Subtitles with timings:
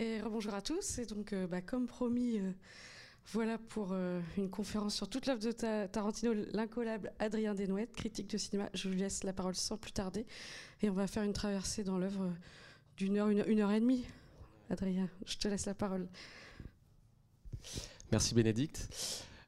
[0.00, 0.98] Et bonjour à tous.
[0.98, 2.52] Et donc, euh, bah, comme promis, euh,
[3.32, 5.50] voilà pour euh, une conférence sur toute l'œuvre de
[5.88, 8.70] Tarantino, l'incollable Adrien Desnouettes, critique de cinéma.
[8.74, 10.24] Je lui laisse la parole sans plus tarder.
[10.82, 12.32] Et on va faire une traversée dans l'œuvre
[12.96, 14.04] d'une heure, une, une, heure et demie.
[14.70, 16.06] Adrien, je te laisse la parole.
[18.12, 18.88] Merci Bénédicte.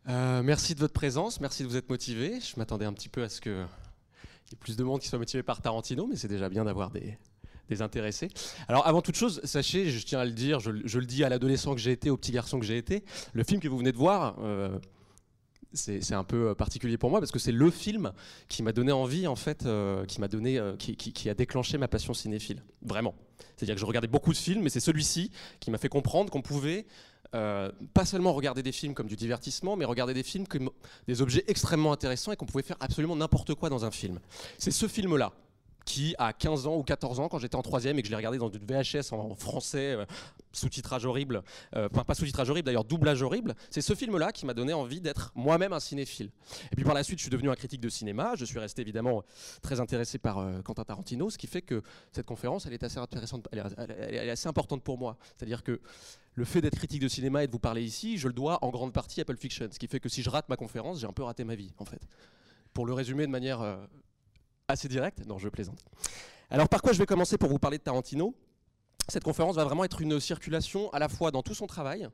[0.07, 2.41] merci de votre présence, merci de vous être motivé.
[2.41, 5.21] Je m'attendais un petit peu à ce qu'il y ait plus de monde qui soit
[5.21, 7.17] motivé par Tarantino, mais c'est déjà bien d'avoir des,
[8.69, 11.75] Alors avant toute chose, sachez, je tiens à le dire, je, le dis à l'adolescent
[11.75, 13.97] que j'ai été, au petit garçon que j'ai été, le film que vous venez de
[13.97, 14.79] voir, euh,
[15.73, 18.13] c'est un peu particulier pour moi parce que c'est le film
[18.49, 21.89] qui m'a donné envie en fait, euh, qui m'a donné, euh, qui, a déclenché ma
[21.89, 23.15] passion cinéphile, vraiment.
[23.57, 25.31] C'est-à-dire que je regardais beaucoup de films, mais c'est celui-ci
[25.61, 26.87] qui m'a fait comprendre qu'on pouvait
[27.33, 30.71] pas seulement regarder des films comme du divertissement, mais regarder des films comme
[31.07, 34.19] des objets extrêmement intéressants et qu'on pouvait faire absolument n'importe quoi dans un film.
[34.59, 35.33] C'est ce film-là
[35.85, 38.17] qui, à 15 ans ou 14 ans, quand j'étais en troisième et que je l'ai
[38.17, 40.05] regardé dans une VHS en français, euh,
[40.53, 41.43] sous-titrage horrible,
[41.77, 45.01] euh, enfin pas sous-titrage horrible d'ailleurs, doublage horrible, c'est ce film-là qui m'a donné envie
[45.01, 46.31] d'être moi-même un cinéphile.
[46.73, 48.83] Et puis par la suite, je suis devenu un critique de cinéma, je suis resté
[48.83, 49.23] évidemment
[49.63, 52.99] très intéressé par euh, Quentin Tarantino, ce qui fait que cette conférence, elle est assez
[52.99, 53.59] intéressante, elle
[54.15, 55.17] est, assez importante pour moi.
[55.37, 55.81] C'est-à-dire que
[56.35, 58.71] le fait d'être critique de cinéma et de vous parler ici, je le dois en
[58.71, 61.07] grande partie à Pulp Fiction, ce qui fait que si je rate ma conférence, j'ai
[61.07, 62.01] un peu raté ma vie en fait.
[62.73, 63.63] Pour le résumer de manière
[64.71, 65.27] assez direct.
[65.27, 65.85] Non, je plaisante.
[66.51, 68.35] Alors, par quoi je vais commencer pour vous parler de Tarantino?
[69.09, 72.09] Cette conférence va vraiment être une circulation à la fois dans tout son travail,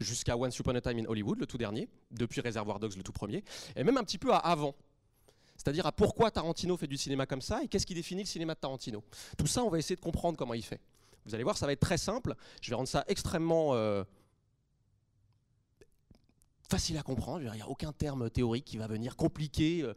[0.00, 3.12] jusqu'à Once Upon a Time in Hollywood, le tout dernier, depuis Reservoir Dogs, le tout
[3.12, 3.44] premier,
[3.76, 4.74] et même un petit peu à avant.
[5.56, 8.54] C'est-à-dire à pourquoi Tarantino fait du cinéma comme ça et qu'est-ce qui définit le cinéma
[8.54, 9.04] de Tarantino?
[9.38, 10.80] Tout ça, on va essayer de comprendre comment il fait.
[11.24, 12.34] Vous allez voir, ça va être très simple.
[12.60, 14.04] Je vais rendre ça extrêmement euh,
[16.68, 17.42] facile à comprendre.
[17.42, 19.94] Il n'y a aucun terme théorique qui va venir compliquer euh,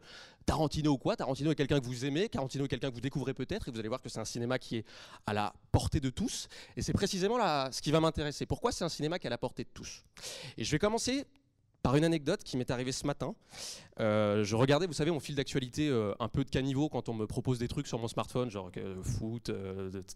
[0.48, 1.14] Tarantino ou quoi?
[1.14, 3.78] Tarantino est quelqu'un que vous aimez, Tarantino est quelqu'un que vous découvrez peut-être, et vous
[3.78, 4.84] allez voir que c'est un cinéma qui est
[5.26, 6.48] à la portée de tous.
[6.74, 8.46] Et c'est précisément là, ce qui va m'intéresser.
[8.46, 10.04] Pourquoi c'est un cinéma qui est à la portée de tous?
[10.56, 11.26] Et je vais commencer
[11.82, 13.34] par une anecdote qui m'est arrivée ce matin.
[14.00, 17.14] Euh, je regardais, vous savez, mon fil d'actualité euh, un peu de caniveau quand on
[17.14, 19.50] me propose des trucs sur mon smartphone, genre euh, foot,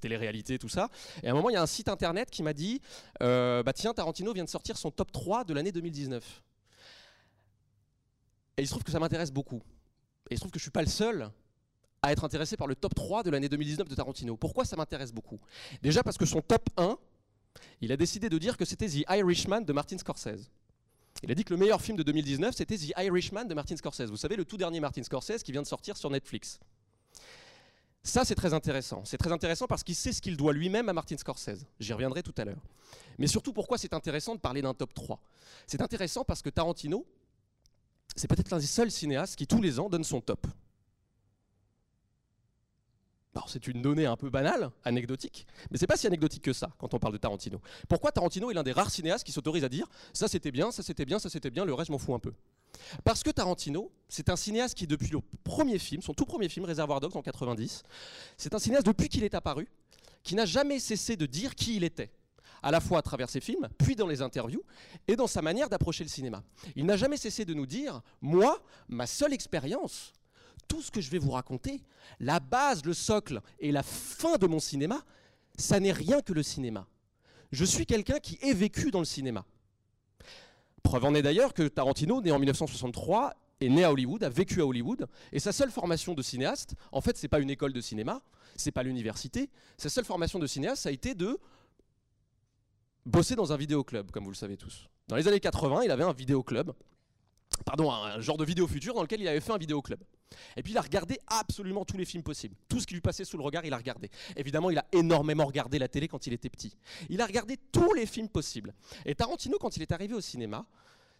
[0.00, 0.88] télé-réalité, tout ça.
[1.22, 2.80] Et à un moment, il y a un site internet qui m'a dit
[3.20, 6.42] Bah tiens, Tarantino vient de sortir son top 3 de l'année 2019.
[8.56, 9.62] Et il se trouve que ça m'intéresse beaucoup.
[10.32, 11.30] Et il se trouve que je ne suis pas le seul
[12.00, 14.34] à être intéressé par le top 3 de l'année 2019 de Tarantino.
[14.34, 15.38] Pourquoi ça m'intéresse beaucoup?
[15.82, 16.96] Déjà parce que son top 1,
[17.82, 20.50] il a décidé de dire que c'était The Irishman de Martin Scorsese.
[21.22, 24.08] Il a dit que le meilleur film de 2019, c'était The Irishman de Martin Scorsese.
[24.08, 26.58] Vous savez, le tout dernier Martin Scorsese qui vient de sortir sur Netflix.
[28.02, 29.04] Ça, c'est très intéressant.
[29.04, 31.66] C'est très intéressant parce qu'il sait ce qu'il doit lui-même à Martin Scorsese.
[31.78, 32.62] J'y reviendrai tout à l'heure.
[33.18, 35.20] Mais surtout, pourquoi c'est intéressant de parler d'un top 3
[35.66, 37.04] C'est intéressant parce que Tarantino,
[38.16, 40.46] c'est peut-être l'un des seuls cinéastes qui tous les ans donne son top.
[43.46, 46.94] c'est une donnée un peu banale, anecdotique, mais c'est pas si anecdotique que ça quand
[46.94, 47.60] on parle de Tarantino.
[47.88, 50.82] Pourquoi Tarantino est l'un des rares cinéastes qui s'autorise à dire ça c'était bien, ça
[50.82, 52.32] c'était bien, ça c'était bien, le reste je m'en fous un peu
[53.04, 56.64] Parce que Tarantino, c'est un cinéaste qui depuis le premier film, son tout premier film,
[56.64, 57.82] Réservoir Dogs en 90,
[58.36, 59.68] c'est un cinéaste depuis qu'il est apparu,
[60.22, 62.10] qui n'a jamais cessé de dire qui il était
[62.62, 64.62] à la fois à travers ses films, puis dans les interviews,
[65.08, 66.42] et dans sa manière d'approcher le cinéma.
[66.76, 70.12] Il n'a jamais cessé de nous dire, moi, ma seule expérience,
[70.68, 71.82] tout ce que je vais vous raconter,
[72.20, 75.02] la base, le socle et la fin de mon cinéma,
[75.58, 76.86] ça n'est rien que le cinéma.
[77.50, 79.44] Je suis quelqu'un qui est vécu dans le cinéma.
[80.82, 84.60] Preuve en est d'ailleurs que Tarantino, né en 1963, est né à Hollywood, a vécu
[84.60, 87.80] à Hollywood, et sa seule formation de cinéaste, en fait, c'est pas une école de
[87.80, 88.22] cinéma,
[88.56, 89.50] c'est pas l'université.
[89.76, 91.38] Sa seule formation de cinéaste, a été de
[93.06, 94.88] bossé dans un vidéoclub, comme vous le savez tous.
[95.08, 96.72] Dans les années 80, il avait un vidéoclub,
[97.64, 100.02] pardon, un genre de vidéo futur dans lequel il avait fait un vidéoclub.
[100.56, 102.56] Et puis il a regardé absolument tous les films possibles.
[102.68, 104.10] Tout ce qui lui passait sous le regard, il a regardé.
[104.36, 106.74] Évidemment, il a énormément regardé la télé quand il était petit.
[107.10, 108.74] Il a regardé tous les films possibles.
[109.04, 110.66] Et Tarantino, quand il est arrivé au cinéma,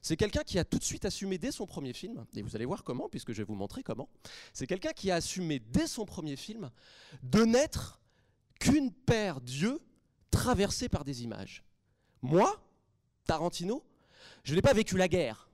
[0.00, 2.64] c'est quelqu'un qui a tout de suite assumé dès son premier film, et vous allez
[2.64, 4.08] voir comment, puisque je vais vous montrer comment,
[4.52, 6.70] c'est quelqu'un qui a assumé dès son premier film
[7.22, 8.00] de n'être
[8.58, 9.80] qu'une paire d'yeux
[10.32, 11.62] traversés par des images.
[12.22, 12.56] Moi,
[13.26, 13.82] Tarantino,
[14.44, 15.48] je n'ai pas vécu la guerre.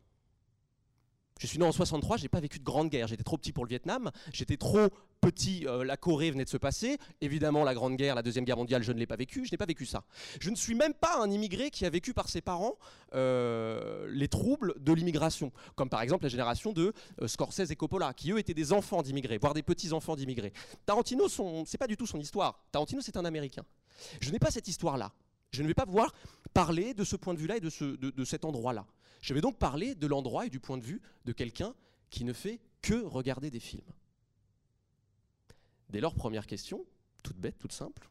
[1.38, 3.06] Je suis né en 63, je n'ai pas vécu de grande guerre.
[3.06, 4.88] J'étais trop petit pour le Vietnam, j'étais trop
[5.20, 6.99] petit, euh, la Corée venait de se passer.
[7.20, 9.56] Évidemment, la Grande Guerre, la Deuxième Guerre mondiale, je ne l'ai pas vécu, je n'ai
[9.56, 10.05] pas vécu ça.
[10.41, 12.76] Je ne suis même pas un immigré qui a vécu par ses parents
[13.14, 16.93] euh, les troubles de l'immigration, comme par exemple la génération de
[17.23, 20.53] euh, Scorsese et Coppola, qui eux étaient des enfants d'immigrés, voire des petits-enfants d'immigrés.
[20.87, 22.64] Tarantino, ce n'est pas du tout son histoire.
[22.73, 23.64] Tarantino, c'est un Américain.
[24.21, 25.12] Je n'ai pas cette histoire-là.
[25.50, 26.15] Je ne vais pas pouvoir
[26.53, 28.87] parler de ce point de vue-là et de, cet endroit-là.
[29.21, 31.75] Je vais donc parler de l'endroit et du point de vue de quelqu'un
[32.11, 33.91] qui ne fait que regarder des films.
[35.91, 36.85] Dès lors, première question,
[37.23, 38.09] toute bête, toute simple,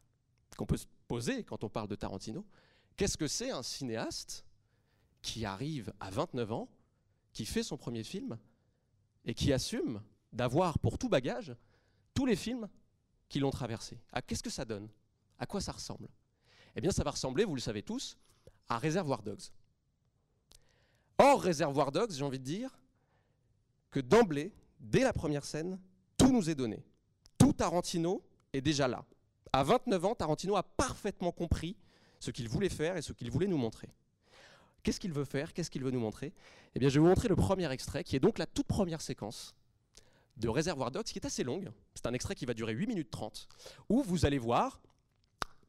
[0.58, 2.46] qu'on peut se poser quand on parle de Tarantino,
[2.98, 4.44] Qu'est-ce que c'est un cinéaste
[5.22, 6.68] qui arrive à 29 ans,
[7.32, 8.40] qui fait son premier film
[9.24, 10.02] et qui assume
[10.34, 11.56] d'avoir pour tout bagage
[12.16, 12.68] tous les films
[13.30, 14.02] qui l'ont traversé?
[14.26, 14.90] Qu'est-ce que ça donne?
[15.38, 16.10] À quoi ça ressemble?
[16.78, 18.18] Eh bien, ça va ressembler, vous le savez tous,
[18.70, 19.50] à Réservoir Dogs.
[21.18, 22.80] Or, Réservoir Dogs, j'ai envie de dire
[23.90, 25.80] que d'emblée, dès la première scène,
[26.18, 26.86] tout nous est donné.
[27.40, 29.04] Tout Tarantino est déjà là.
[29.52, 31.76] À 29 ans, Tarantino a parfaitement compris
[32.20, 33.90] ce qu'il voulait faire et ce qu'il voulait nous montrer.
[34.84, 35.54] Qu'est-ce qu'il veut faire?
[35.54, 36.32] Qu'est-ce qu'il veut nous montrer?
[36.76, 39.02] Eh bien, je vais vous montrer le premier extrait, qui est donc la toute première
[39.02, 39.56] séquence
[40.36, 41.72] de Réservoir Dogs, qui est assez longue.
[41.96, 43.48] C'est un extrait qui va durer 8 minutes 30,
[43.90, 44.80] où vous allez voir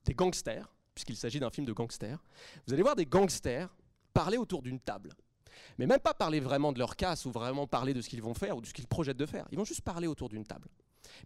[0.04, 2.18] des gangsters, puisqu'il s'agit d'un film de gangsters,
[2.66, 3.72] vous allez voir des gangsters
[4.12, 5.10] parler autour d'une table.
[5.78, 8.34] Mais même pas parler vraiment de leur casse ou vraiment parler de ce qu'ils vont
[8.34, 9.46] faire ou de ce qu'ils projettent de faire.
[9.52, 10.68] Ils vont juste parler autour d'une table.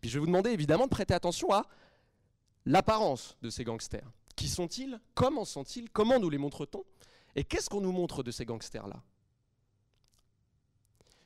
[0.03, 1.67] Puis je vais vous demander évidemment de prêter attention à
[2.67, 4.11] l'apparence de ces gangsters.
[4.37, 5.01] Qui sont-ils?
[5.15, 5.89] Comment sont-ils?
[5.89, 6.85] Comment nous les montre-t-on?
[7.35, 9.03] Et qu'est-ce qu'on nous montre de ces gangsters-là?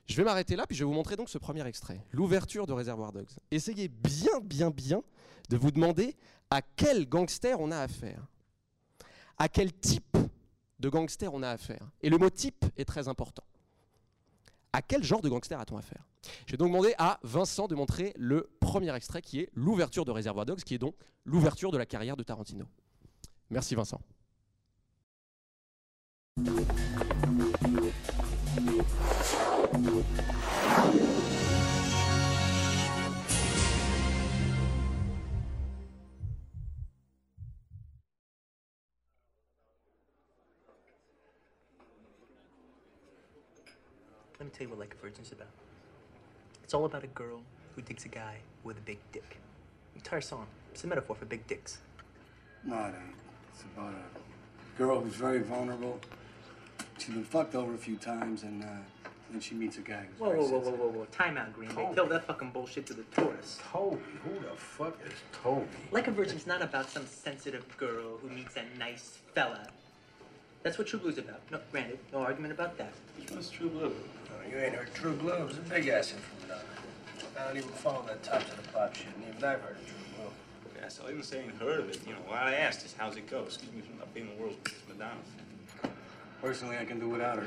[0.06, 2.72] Je vais m'arrêter là, puis je vais vous montrer donc ce premier extrait, l'ouverture de
[2.72, 3.26] Réservoir Dogs.
[3.50, 5.02] Essayez bien, bien, bien
[5.48, 6.16] de vous demander
[6.48, 8.24] à quel gangster on a affaire.
[9.38, 10.16] À quel type
[10.78, 11.90] de gangster on a affaire.
[12.02, 13.44] Et le mot type est très important.
[14.72, 16.06] À quel genre de gangster a-t-on affaire?
[16.46, 20.44] J'ai donc demandé à Vincent de montrer le premier extrait qui est l'ouverture de Réservoir
[20.44, 20.94] Dogs, qui est donc
[21.24, 22.66] l'ouverture de la carrière de Tarantino.
[23.50, 24.00] Merci Vincent.
[44.56, 45.48] Tell you what Like a Virgin's about.
[46.64, 47.42] It's all about a girl
[47.74, 49.38] who digs a guy with a big dick.
[49.92, 50.46] The entire song.
[50.72, 51.78] It's a metaphor for big dicks.
[52.64, 53.14] No, it ain't.
[53.52, 56.00] It's about a girl who's very vulnerable.
[56.98, 58.66] She's been fucked over a few times, and uh,
[59.30, 61.04] then she meets a guy who's Whoa, very whoa, whoa, whoa, whoa, whoa.
[61.12, 61.70] Time out, Green.
[61.70, 61.94] Toby.
[61.94, 63.60] tell that fucking bullshit to the tourists.
[63.70, 63.98] Toby?
[64.24, 65.12] Who the fuck is
[65.42, 65.66] Toby?
[65.90, 69.68] Like a Virgin's not about some sensitive girl who meets a nice fella.
[70.66, 71.38] That's what True Blue's about.
[71.52, 72.92] No, granted, no argument about that.
[73.30, 73.94] What's True Blue?
[73.94, 75.32] Oh, you ain't heard True Blue.
[75.32, 76.64] It was a big ass influence.
[77.38, 79.06] I don't even follow that top to the pop shit.
[79.14, 80.30] And even I've heard of True Blue.
[80.76, 82.00] Yeah, so I didn't say I ain't heard of it.
[82.04, 83.44] You know, what I asked is how's it go?
[83.44, 85.20] Excuse me for not being the world's biggest Madonna.
[86.42, 87.46] Personally, I can do without her.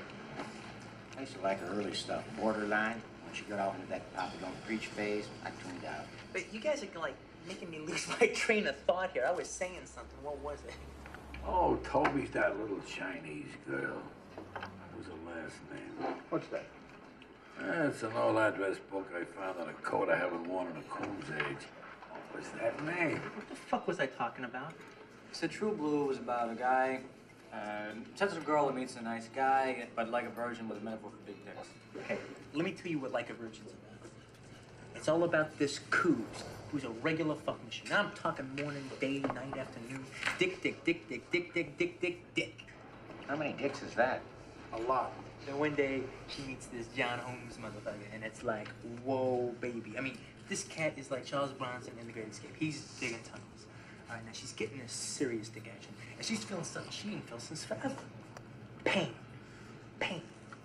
[1.18, 3.02] I used to like her early stuff, Borderline.
[3.26, 6.06] When she got off into that Papa Don't Preach phase, I tuned out.
[6.32, 7.16] But you guys are like
[7.50, 9.26] making me lose my train of thought here.
[9.28, 10.24] I was saying something.
[10.24, 10.74] What was it?
[11.52, 14.04] Oh, Toby's that little Chinese girl.
[14.94, 16.14] What's her last name?
[16.30, 16.66] What's that?
[17.60, 20.78] Eh, it's an old address book I found on a coat I haven't worn in
[20.78, 21.68] a coon's age.
[22.32, 23.20] What's that name?
[23.36, 24.74] What the fuck was I talking about?
[25.32, 27.00] So True Blue was about a guy,
[27.52, 31.10] uh, sensitive girl that meets a nice guy, but like a virgin with a metaphor
[31.10, 31.68] for big dicks.
[31.98, 32.20] Okay,
[32.54, 34.12] let me tell you what Like a Virgin's about.
[34.96, 37.92] It's all about this Coos, who's a regular fuck machine.
[37.92, 40.06] I'm talking morning, day, night, afternoon.
[40.38, 42.66] Dick, dick, dick, dick, dick, dick, dick, dick, dick.
[43.28, 44.22] How many dicks is that?
[44.74, 45.12] A lot.
[45.46, 48.68] Then one day she meets this John Holmes motherfucker, and it's like,
[49.04, 49.96] whoa, baby.
[49.98, 50.18] I mean,
[50.48, 52.56] this cat is like Charles Bronson in The Great Escape.
[52.58, 53.46] He's digging tunnels.
[54.10, 57.28] All right, now she's getting this serious dick action, and she's feeling something she ain't
[57.30, 57.96] felt since forever.
[58.84, 59.14] Pain.
[60.00, 60.22] Pain.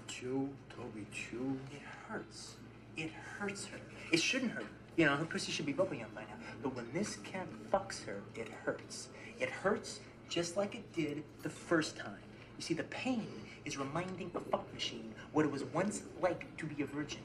[0.07, 0.49] Chew?
[0.71, 1.59] Toby Chew?
[1.73, 2.55] It hurts.
[2.97, 3.79] It hurts her.
[4.13, 4.67] It shouldn't hurt.
[4.97, 6.37] You know, her pussy should be bubbling up by now.
[6.63, 9.09] But when this cat fucks her, it hurts.
[9.41, 12.19] It hurts just like it did the first time.
[12.57, 13.27] You see, the pain
[13.65, 17.21] is reminding a fuck machine what it was once like to be a virgin.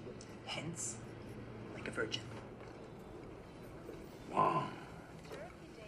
[0.45, 0.95] Hence,
[1.75, 2.23] like a virgin.
[4.33, 4.65] Wow.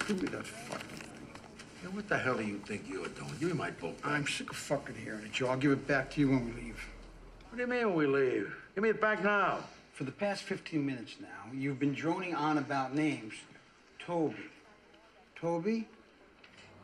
[0.08, 1.28] Give me that fucking thing.
[1.84, 3.32] Yeah, what the hell do you think you're doing?
[3.40, 3.98] Give me my book.
[4.04, 5.48] I'm sick of fucking hearing it, Joe.
[5.48, 6.80] I'll give it back to you when we leave.
[7.50, 8.56] What do you mean when we leave?
[8.76, 9.60] Give me it back now.
[10.02, 13.36] For the past 15 minutes now, you've been droning on about names.
[14.00, 14.50] Toby.
[15.36, 15.88] Toby?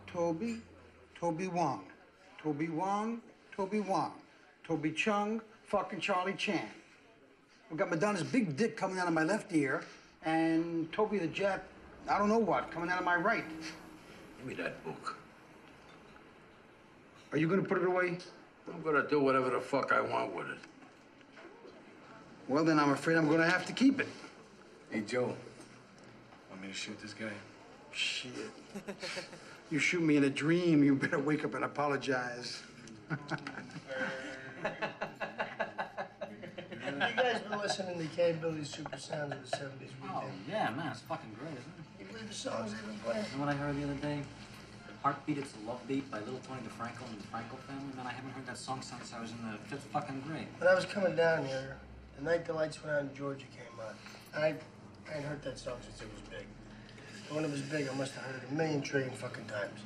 [0.05, 0.61] Toby?
[1.19, 1.85] Toby Wong.
[2.39, 3.19] Toby Wong?
[3.51, 4.11] Toby Wong.
[4.63, 5.41] Toby Chung?
[5.63, 6.69] Fucking Charlie Chan.
[7.71, 9.83] I've got Madonna's big dick coming out of my left ear,
[10.23, 11.61] and Toby the Jap,
[12.07, 13.45] I don't know what, coming out of my right.
[14.37, 15.17] Give me that book.
[17.31, 18.19] Are you gonna put it away?
[18.71, 20.59] I'm gonna do whatever the fuck I want with it.
[22.47, 24.07] Well, then I'm afraid I'm gonna have to keep it.
[24.89, 25.35] Hey, Joe.
[26.49, 27.31] Want me to shoot this guy?
[27.91, 28.31] Shit.
[29.71, 32.61] you shoot me in a dream, you better wake up and apologize.
[36.97, 40.87] You guys been listening to K Billy's Super Sounds of the 70s Oh, yeah, man,
[40.91, 41.85] it's fucking great, isn't it?
[41.99, 43.25] You believe the songs they've been playing?
[43.31, 44.21] And what I heard the other day,
[45.03, 47.95] Heartbeat, It's a Love Beat by Little Tony DeFranco and the Franco family.
[47.95, 50.47] Man, I haven't heard that song since I was in the fifth fucking grade.
[50.57, 51.77] When I was coming down here,
[52.17, 53.95] the night the lights went out in Georgia came on.
[54.41, 54.47] I,
[55.07, 56.45] I hadn't heard that song since it was big.
[57.27, 59.79] And when it was big, I must have heard it a million trillion fucking times.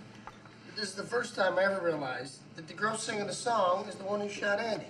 [0.65, 3.85] But this is the first time I ever realized that the girl singing the song
[3.87, 4.85] is the one who shot Andy.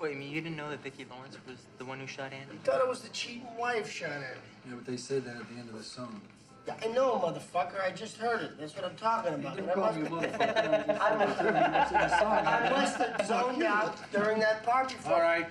[0.00, 2.58] Wait, I mean, you didn't know that Vicki Lawrence was the one who shot Andy?
[2.64, 4.26] I thought it was the cheating wife shot Andy.
[4.68, 6.20] Yeah, but they said that at the end of the song.
[6.66, 7.82] Yeah, I know, motherfucker.
[7.84, 8.58] I just heard it.
[8.58, 9.56] That's what I'm talking about.
[9.56, 11.00] didn't I call must- me a motherfucker.
[11.00, 12.46] I must have- What's in the song?
[12.46, 14.94] I must have zoned out during that party.
[15.06, 15.46] All right.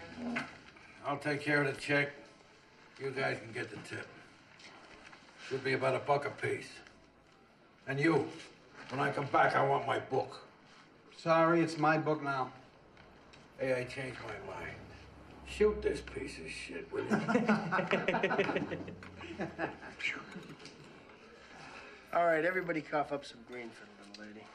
[1.05, 2.09] I'll take care of the check.
[3.01, 4.07] You guys can get the tip.
[5.47, 6.69] Should be about a buck a piece.
[7.87, 8.27] And you,
[8.89, 10.41] when I come back, I want my book.
[11.17, 12.51] Sorry, it's my book now.
[13.59, 14.75] Hey, I changed my mind.
[15.47, 17.09] Shoot this piece of shit, will you?
[22.13, 24.45] All right, everybody cough up some green for the little lady.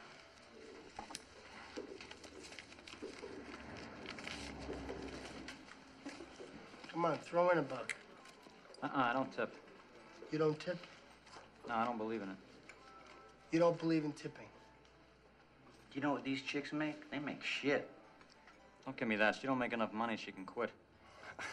[6.97, 7.93] Come on, throw in a buck.
[8.81, 9.53] Uh-uh, I don't tip.
[10.31, 10.79] You don't tip?
[11.69, 12.35] No, I don't believe in it.
[13.51, 14.47] You don't believe in tipping?
[15.91, 17.11] Do you know what these chicks make?
[17.11, 17.87] They make shit.
[18.83, 19.35] Don't give me that.
[19.35, 20.71] She don't make enough money, she can quit.
[21.39, 21.43] I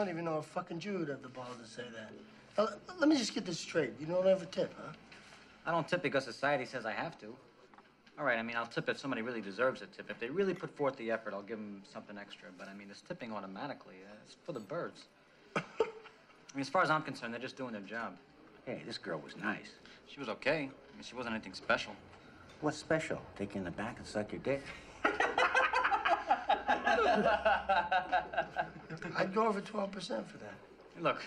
[0.00, 2.12] don't even know a fucking Jew would have the balls to say that.
[2.58, 3.94] Now, let- let me just get this straight.
[3.98, 4.92] You don't ever tip, huh?
[5.64, 7.34] I don't tip because society says I have to.
[8.18, 10.10] All right, I mean, I'll tip if somebody really deserves a tip.
[10.10, 12.48] If they really put forth the effort, I'll give them something extra.
[12.58, 13.96] But I mean, it's tipping automatically.
[14.06, 15.04] Uh, it's for the birds.
[15.56, 15.62] I
[16.54, 18.14] mean, as far as I'm concerned, they're just doing their job.
[18.66, 19.70] Hey, this girl was nice.
[20.06, 20.68] She was okay.
[20.92, 21.94] I mean, she wasn't anything special.
[22.60, 23.20] What's special?
[23.36, 24.62] Take you in the back and suck your dick?
[29.16, 29.90] I'd go over 12%
[30.26, 30.54] for that.
[31.00, 31.22] Look,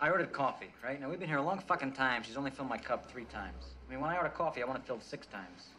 [0.00, 1.00] I ordered coffee, right?
[1.00, 2.22] Now, we've been here a long fucking time.
[2.22, 3.64] She's only filled my cup three times.
[3.86, 5.70] I mean, when I order coffee, I want it filled six times.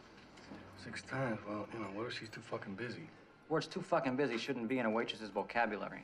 [0.88, 1.38] Six times?
[1.46, 3.02] Well, you know, what if she's too fucking busy?
[3.50, 6.02] Words too fucking busy shouldn't be in a waitress's vocabulary.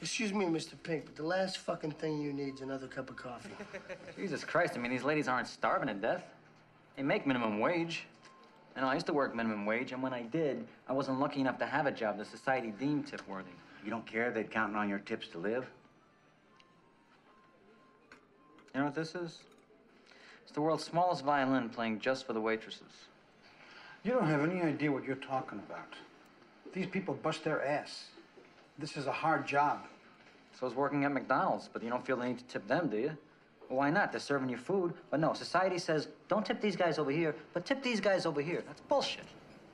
[0.00, 0.82] Excuse me, Mr.
[0.82, 3.50] Pink, but the last fucking thing you need is another cup of coffee.
[4.16, 6.24] Jesus Christ, I mean, these ladies aren't starving to death.
[6.96, 8.06] They make minimum wage.
[8.76, 11.58] And I used to work minimum wage, and when I did, I wasn't lucky enough
[11.58, 13.50] to have a job that society deemed tip worthy.
[13.84, 15.66] You don't care they're counting on your tips to live?
[18.72, 19.40] You know what this is?
[20.44, 23.06] It's the world's smallest violin playing just for the waitresses.
[24.04, 25.94] You don't have any idea what you're talking about.
[26.74, 28.04] These people bust their ass.
[28.78, 29.86] This is a hard job.
[30.58, 32.98] So is working at McDonald's, but you don't feel the need to tip them, do
[32.98, 33.16] you?
[33.68, 34.12] Well, why not?
[34.12, 34.92] They're serving you food.
[35.10, 38.42] But no, society says, don't tip these guys over here, but tip these guys over
[38.42, 38.62] here.
[38.66, 39.24] That's bullshit.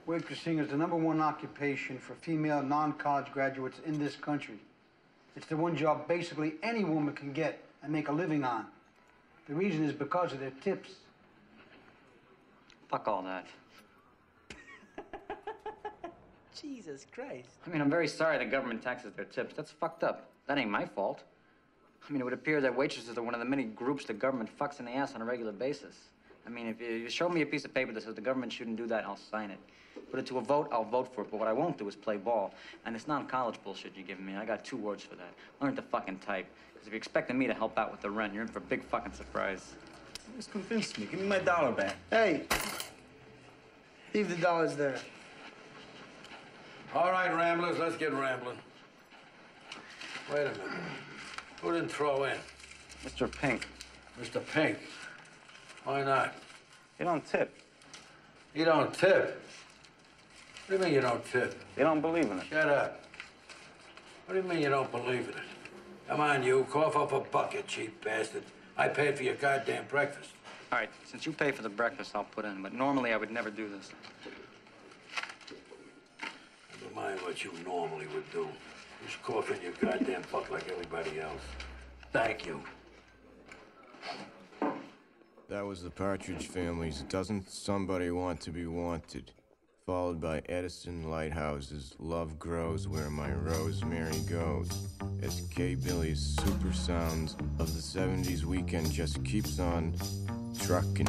[0.07, 4.59] Waitressing is the number one occupation for female non-college graduates in this country.
[5.37, 8.67] It's the one job basically any woman can get and make a living on.
[9.49, 10.91] The reason is because of their tips.
[12.89, 13.47] Fuck all that.
[16.59, 17.49] Jesus Christ.
[17.67, 19.55] I mean, I'm very sorry the government taxes their tips.
[19.55, 20.31] That's fucked up.
[20.47, 21.23] That ain't my fault.
[22.09, 24.51] I mean, it would appear that waitresses are one of the many groups the government
[24.59, 25.95] fucks in the ass on a regular basis.
[26.47, 28.53] I mean, if you, you show me a piece of paper that says the government
[28.53, 29.59] shouldn't do that, I'll sign it.
[30.11, 31.31] Put it to a vote, I'll vote for it.
[31.31, 32.53] But what I won't do is play ball.
[32.85, 34.35] And it's non-college bullshit you're giving me.
[34.35, 35.33] I got two words for that.
[35.61, 36.47] Learn to fucking type.
[36.73, 38.63] Because if you're expecting me to help out with the rent, you're in for a
[38.63, 39.75] big fucking surprise.
[40.37, 41.07] Just convinced me.
[41.07, 41.97] Give me my dollar back.
[42.11, 42.43] Hey,
[44.15, 44.99] leave the dollars there.
[46.93, 48.59] All right, Ramblers, let's get rambling.
[50.33, 50.61] Wait a minute.
[51.63, 52.37] Who didn't throw in?
[53.05, 53.31] Mr.
[53.31, 53.69] Pink.
[54.21, 54.45] Mr.
[54.53, 54.77] Pink.
[55.85, 56.35] Why not?
[56.99, 57.55] You don't tip.
[58.55, 59.41] You don't tip.
[60.67, 61.61] What do you mean you don't tip?
[61.77, 62.47] You don't believe in it.
[62.51, 63.05] Shut up.
[64.27, 65.49] What do you mean you don't believe in it?
[66.09, 66.67] Come on, you.
[66.71, 68.43] Cough up a bucket, cheap bastard.
[68.77, 70.31] I paid for your goddamn breakfast.
[70.73, 72.63] All right, since you pay for the breakfast, I'll put in.
[72.63, 73.93] But normally I would never do this.
[77.01, 78.47] Mind what you normally would do.
[79.07, 81.41] Just cough in your goddamn buck like everybody else.
[82.13, 82.61] Thank you.
[85.49, 89.33] That was the Partridge Family's Doesn't Somebody Want to Be Wanted,
[89.87, 94.69] followed by Edison Lighthouse's Love Grows Where My Rosemary Goes,
[95.23, 95.77] as K.
[95.77, 99.95] Billy's super sounds of the 70s weekend just keeps on
[100.59, 101.09] trucking.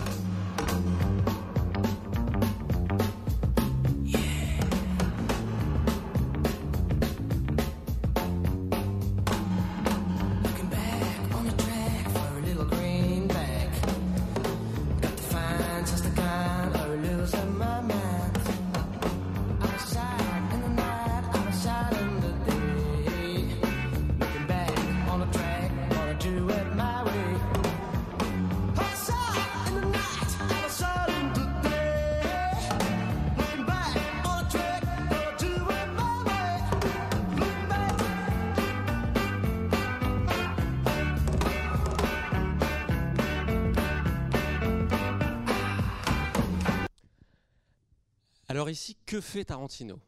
[49.21, 49.99] Fait Tarantino?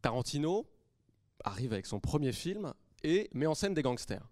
[0.00, 0.66] Tarantino
[1.44, 4.28] arrive avec son premier film et met en scène des gangsters.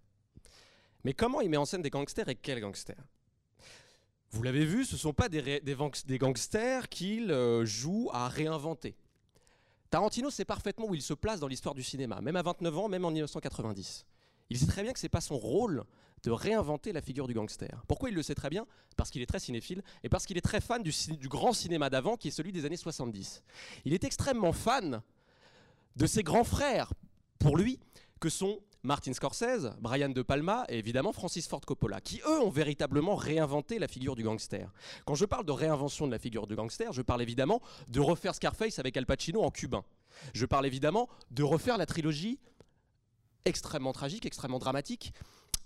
[1.04, 3.02] Mais comment il met en scène des gangsters et quels gangsters?
[4.32, 8.96] Vous l'avez vu, ce ne sont pas des gangsters qu'il euh, joue à réinventer.
[9.90, 12.88] Tarantino sait parfaitement où il se place dans l'histoire du cinéma, même à 29 ans,
[12.88, 14.06] même en 1990.
[14.50, 15.84] Il sait très bien que ce n'est pas son rôle
[16.22, 17.82] de réinventer la figure du gangster.
[17.88, 18.66] Pourquoi il le sait très bien?
[18.96, 20.92] Parce qu'il est très cinéphile et parce qu'il est très fan du,
[21.28, 23.42] grand cinéma d'avant qui est celui des années 70.
[23.84, 25.02] Il est extrêmement fan
[25.96, 26.92] de ses grands frères,
[27.38, 27.80] pour lui,
[28.20, 32.50] que sont Martin Scorsese, Brian De Palma et évidemment Francis Ford Coppola, qui eux ont
[32.50, 34.72] véritablement réinventé la figure du gangster.
[35.04, 38.34] Quand je parle de réinvention de la figure du gangster, je parle évidemment de refaire
[38.34, 39.84] Scarface avec Al Pacino en cubain.
[40.34, 42.38] Je parle évidemment de refaire la trilogie
[43.44, 45.12] extrêmement tragique, extrêmement dramatique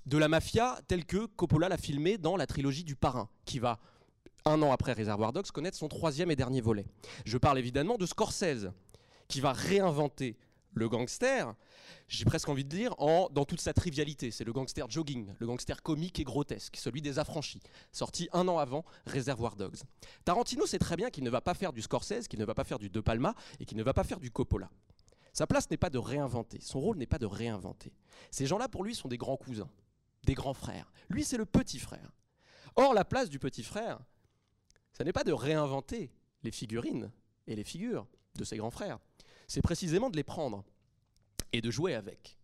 [0.06, 3.78] de la mafia telle que Coppola l'a filmée dans la trilogie du Parrain, qui va,
[4.44, 6.86] un an après Reservoir Dogs, connaître son troisième et dernier volet.
[7.24, 8.68] Je parle évidemment de Scorsese,
[9.28, 10.36] qui va réinventer
[10.74, 11.54] le gangster,
[12.08, 14.30] j'ai presque envie de dire, en, dans toute sa trivialité.
[14.30, 17.60] C'est le gangster jogging, le gangster comique et grotesque, celui des affranchis,
[17.92, 19.78] sorti un an avant Reservoir Dogs.
[20.24, 22.64] Tarantino sait très bien qu'il ne va pas faire du Scorsese, qu'il ne va pas
[22.64, 24.68] faire du De Palma et qu'il ne va pas faire du Coppola.
[25.34, 27.92] Sa place n'est pas de réinventer, son rôle n'est pas de réinventer.
[28.30, 29.68] Ces gens-là, pour lui, sont des grands cousins,
[30.22, 30.92] des grands frères.
[31.10, 32.12] Lui, c'est le petit frère.
[32.76, 33.98] Or, la place du petit frère,
[34.92, 36.12] ça n'est pas de réinventer
[36.44, 37.10] les figurines
[37.48, 39.00] et les figures de ses grands frères,
[39.48, 40.64] c'est précisément de les prendre
[41.52, 42.38] et de jouer avec.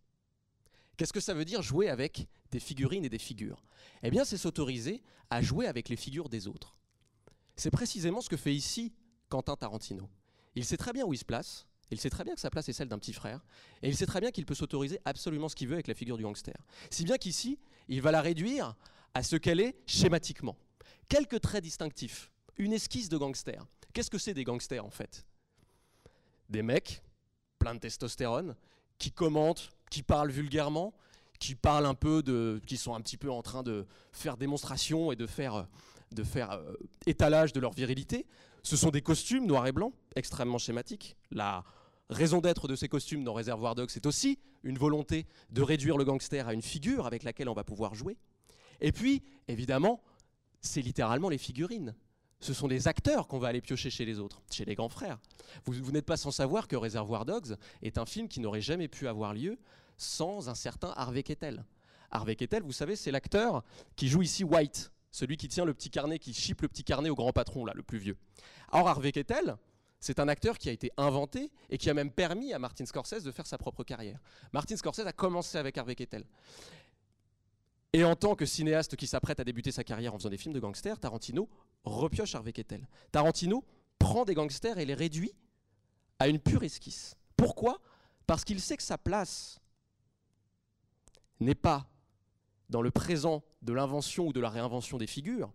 [0.97, 3.63] Qu'est-ce que ça veut dire jouer avec des figurines et des figures?
[4.03, 6.75] Eh bien, c'est s'autoriser à jouer avec les figures des autres.
[7.55, 8.93] C'est précisément ce que fait ici
[9.29, 10.09] Quentin Tarantino.
[10.55, 12.69] Il sait très bien où il se place, il sait très bien que sa place
[12.69, 13.43] est celle d'un petit frère,
[13.81, 16.17] et il sait très bien qu'il peut s'autoriser absolument ce qu'il veut avec la figure
[16.17, 16.55] du gangster.
[16.89, 18.75] Si bien qu'ici, il va la réduire
[19.13, 20.57] à ce qu'elle est schématiquement.
[21.09, 23.65] Quelques traits distinctifs, une esquisse de gangster.
[23.93, 25.25] Qu'est-ce que c'est des gangsters en fait?
[26.49, 27.01] Des mecs,
[27.59, 28.55] plein de testostérone,
[28.97, 30.93] qui commentent, qui parlent vulgairement,
[31.39, 35.11] qui parlent un peu de, qui sont un petit peu en train de faire démonstration
[35.11, 35.65] et de faire,
[36.17, 36.73] euh,
[37.05, 38.25] étalage de leur virilité.
[38.63, 41.17] Ce sont des costumes noirs et blancs, extrêmement schématiques.
[42.11, 46.03] Raison d'être de ces costumes dans Reservoir Dogs, c'est aussi une volonté de réduire le
[46.03, 48.17] gangster à une figure avec laquelle on va pouvoir jouer.
[48.81, 50.01] Et puis, évidemment,
[50.61, 51.95] c'est littéralement les figurines.
[52.39, 55.19] Ce sont des acteurs qu'on va aller piocher chez les autres, chez les grands frères.
[55.65, 59.07] Vous, n'êtes pas sans savoir que Reservoir Dogs est un film qui n'aurait jamais pu
[59.07, 59.59] avoir lieu
[59.97, 61.63] sans un certain Harvey Keitel.
[62.09, 63.63] Harvey Keitel, vous savez, c'est l'acteur
[63.95, 67.09] qui joue ici White, celui qui tient le petit carnet, qui chipe le petit carnet
[67.09, 68.17] au grand patron, là, le plus vieux.
[68.71, 69.57] Or, Harvey Keitel,
[70.01, 73.23] c'est un acteur qui a été inventé et qui a même permis à Martin Scorsese
[73.23, 74.19] de faire sa propre carrière.
[74.51, 76.25] Martin Scorsese a commencé avec Harvey Keitel.
[77.93, 80.55] Et en tant que cinéaste qui s'apprête à débuter sa carrière en faisant des films
[80.55, 81.47] de gangsters, Tarantino
[81.83, 82.87] repioche Harvey Keitel.
[83.11, 83.63] Tarantino
[83.99, 85.33] prend des gangsters et les réduit
[86.17, 87.15] à une pure esquisse.
[87.37, 87.79] Pourquoi?
[88.25, 89.59] Parce qu'il sait que sa place
[91.39, 91.87] n'est pas
[92.69, 95.51] dans le présent de l'invention ou de la réinvention des figures.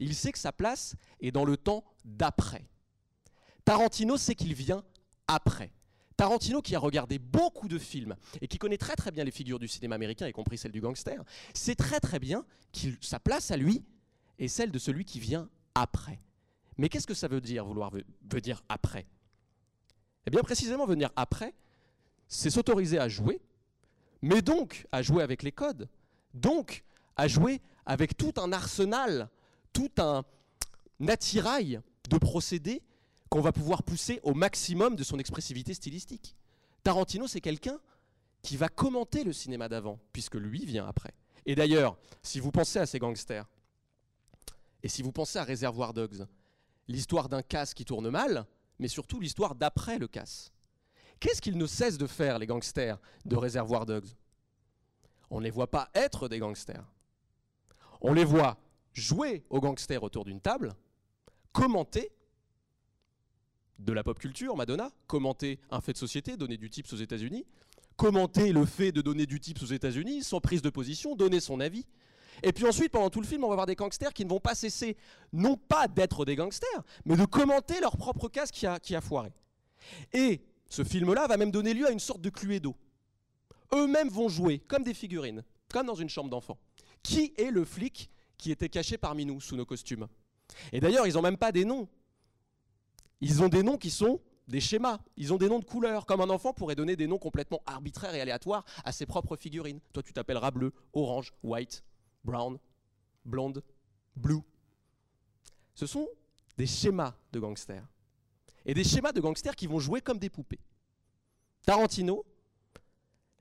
[0.00, 2.68] Il sait que sa place est dans le temps d'après.
[3.64, 4.84] Tarantino sait qu'il vient
[5.26, 5.72] après.
[6.16, 9.58] Tarantino, qui a regardé beaucoup de films et qui connaît très très bien les figures
[9.58, 11.22] du cinéma américain, y compris celle du gangster,
[11.54, 13.82] sait très très bien que sa place à lui
[14.38, 16.18] est celle de celui qui vient après.
[16.76, 19.06] Mais qu'est-ce que ça veut dire, vouloir veut, veut dire après?
[20.26, 21.54] Eh bien, précisément, venir après,
[22.28, 23.40] c'est s'autoriser à jouer,
[24.22, 25.88] mais donc à jouer avec les codes,
[26.34, 26.84] donc
[27.16, 29.28] à jouer avec tout un arsenal,
[29.72, 30.22] tout un
[31.08, 32.82] attirail de procédés
[33.30, 36.36] qu'on va pouvoir pousser au maximum de son expressivité stylistique.
[36.82, 37.78] Tarantino, c'est quelqu'un
[38.42, 41.12] qui va commenter le cinéma d'avant, puisque lui vient après.
[41.46, 43.48] Et d'ailleurs, si vous pensez à ces gangsters,
[44.82, 46.26] et si vous pensez à Reservoir Dogs,
[46.88, 48.46] l'histoire d'un casse qui tourne mal,
[48.78, 50.52] mais surtout l'histoire d'après le casse.
[51.20, 54.08] Qu'est-ce qu'ils ne cessent de faire, les gangsters de Reservoir Dogs?
[55.28, 56.90] On ne les voit pas être des gangsters.
[58.00, 58.58] On les voit
[58.92, 60.72] jouer aux gangsters autour d'une table,
[61.52, 62.10] commenter
[63.80, 67.46] de la pop culture, Madonna, commenter un fait de société, donner du tips aux États-Unis,
[67.96, 71.60] commenter le fait de donner du tips aux États-Unis sans prise de position, donner son
[71.60, 71.86] avis.
[72.42, 74.40] Et puis ensuite, pendant tout le film, on va voir des gangsters qui ne vont
[74.40, 74.96] pas cesser,
[75.32, 79.32] non pas d'être des gangsters, mais de commenter leur propre casse qui a, foiré.
[80.12, 82.76] Et ce film-là va même donner lieu à une sorte de cluedo.
[83.74, 86.58] Eux-mêmes vont jouer comme des figurines, comme dans une chambre d'enfant.
[87.02, 90.08] Qui est le flic qui était caché parmi nous sous nos costumes?
[90.72, 91.88] Et d'ailleurs, ils n'ont même pas des noms.
[93.20, 94.98] Ils ont des noms qui sont des schémas.
[95.16, 98.14] Ils ont des noms de couleurs, comme un enfant pourrait donner des noms complètement arbitraires
[98.14, 99.80] et aléatoires à ses propres figurines.
[99.92, 101.84] Toi, tu t'appelleras bleu, orange, white,
[102.24, 102.58] brown,
[103.24, 103.62] blonde,
[104.16, 104.42] blue.
[105.74, 106.08] Ce sont
[106.56, 107.86] des schémas de gangsters.
[108.66, 110.60] et des schémas de gangsters qui vont jouer comme des poupées.
[111.64, 112.26] Tarantino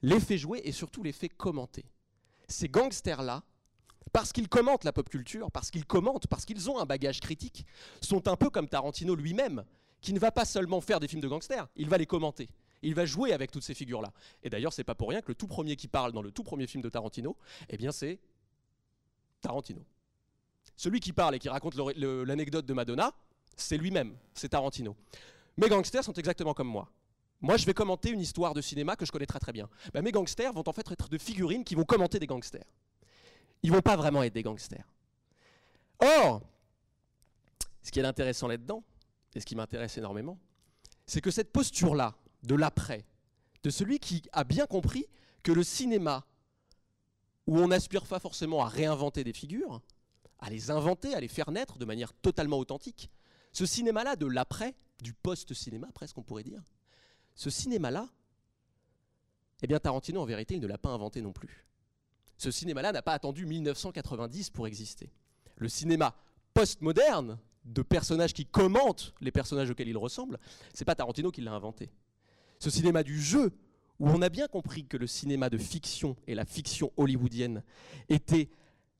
[0.02, 1.84] les fait jouer et surtout les fait commenter.
[2.48, 3.44] Ces gangsters-là,
[4.12, 7.66] parce qu'ils commentent la pop culture, parce qu'ils commentent, parce qu'ils ont un bagage critique,
[8.02, 9.64] sont un peu comme Tarantino lui-même,
[10.02, 12.50] qui ne va pas seulement faire des films de gangsters, il va les commenter.
[12.82, 14.14] Il va jouer avec toutes ces figures-là.
[14.42, 16.44] Et d'ailleurs, c'est pas pour rien que le tout premier qui parle dans le tout
[16.44, 17.36] premier film de Tarantino,
[17.68, 18.20] eh bien, c'est
[19.42, 19.84] Tarantino.
[20.78, 23.14] Celui qui parle et qui raconte l'anecdote de Madonna,
[23.58, 24.96] c'est lui-même, c'est Tarantino.
[25.58, 26.90] Mes gangsters sont exactement comme moi.
[27.42, 29.70] Moi, je vais commenter une histoire de cinéma que je connais très très bien.
[29.94, 32.66] Ben, mes gangsters vont en fait être de figurines qui vont commenter des gangsters.
[33.64, 34.88] Ils vont pas vraiment être des gangsters.
[36.00, 36.42] Or,
[37.82, 38.84] ce qui est intéressant là-dedans,
[39.36, 40.40] et ce qui m'intéresse énormément,
[41.06, 43.06] c'est que cette posture-là, de l'après,
[43.64, 45.06] de celui qui a bien compris
[45.44, 46.26] que le cinéma,
[47.48, 49.82] où on n'aspire pas forcément à réinventer des figures,
[50.40, 53.10] à les inventer, à les faire naître de manière totalement authentique,
[53.52, 56.64] ce cinéma-là de l'après, du post-cinéma presque on pourrait dire,
[57.36, 58.08] ce cinéma-là,
[59.62, 61.66] eh bien Tarantino en vérité il ne l'a pas inventé non plus.
[62.40, 65.12] Ce cinéma-là n'a pas attendu 1990 pour exister.
[65.58, 66.16] Le cinéma
[66.54, 70.40] postmoderne de personnages qui commentent les personnages auxquels ils ressemblent,
[70.74, 71.92] c'est pas Tarantino qui l'a inventé.
[72.58, 73.52] Ce cinéma du jeu,
[74.00, 77.62] où on a bien compris que le cinéma de fiction et la fiction hollywoodienne
[78.08, 78.50] étaient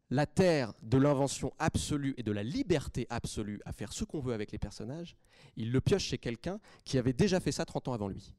[0.10, 4.34] la terre de l'invention absolue et de la liberté absolue à faire ce qu'on veut
[4.34, 5.16] avec les personnages,
[5.56, 8.34] il le pioche chez quelqu'un qui avait déjà fait ça 30 ans avant lui.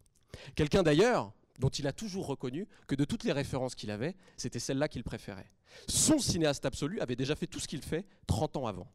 [0.55, 4.59] Quelqu'un d'ailleurs dont il a toujours reconnu que de toutes les références qu'il avait, c'était
[4.59, 5.51] celle-là qu'il préférait.
[5.89, 8.91] Son cinéaste absolu avait déjà fait tout ce qu'il fait 30 ans avant.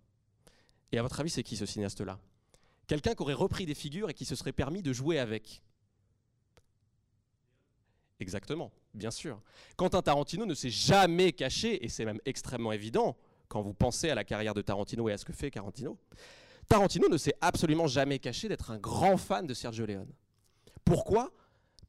[0.92, 2.20] Et à votre avis, c'est qui ce cinéaste-là?
[2.88, 5.62] Quelqu'un qui aurait repris des figures et qui se serait permis de jouer avec.
[8.20, 9.42] Exactement, bien sûr.
[9.78, 14.16] Quentin Tarantino ne s'est jamais caché, et c'est même extrêmement évident quand vous pensez à
[14.16, 15.98] la carrière de Tarantino et à ce que fait Tarantino.
[16.68, 20.12] Tarantino ne s'est absolument jamais caché d'être un grand fan de Sergio Leone.
[20.84, 21.32] Pourquoi?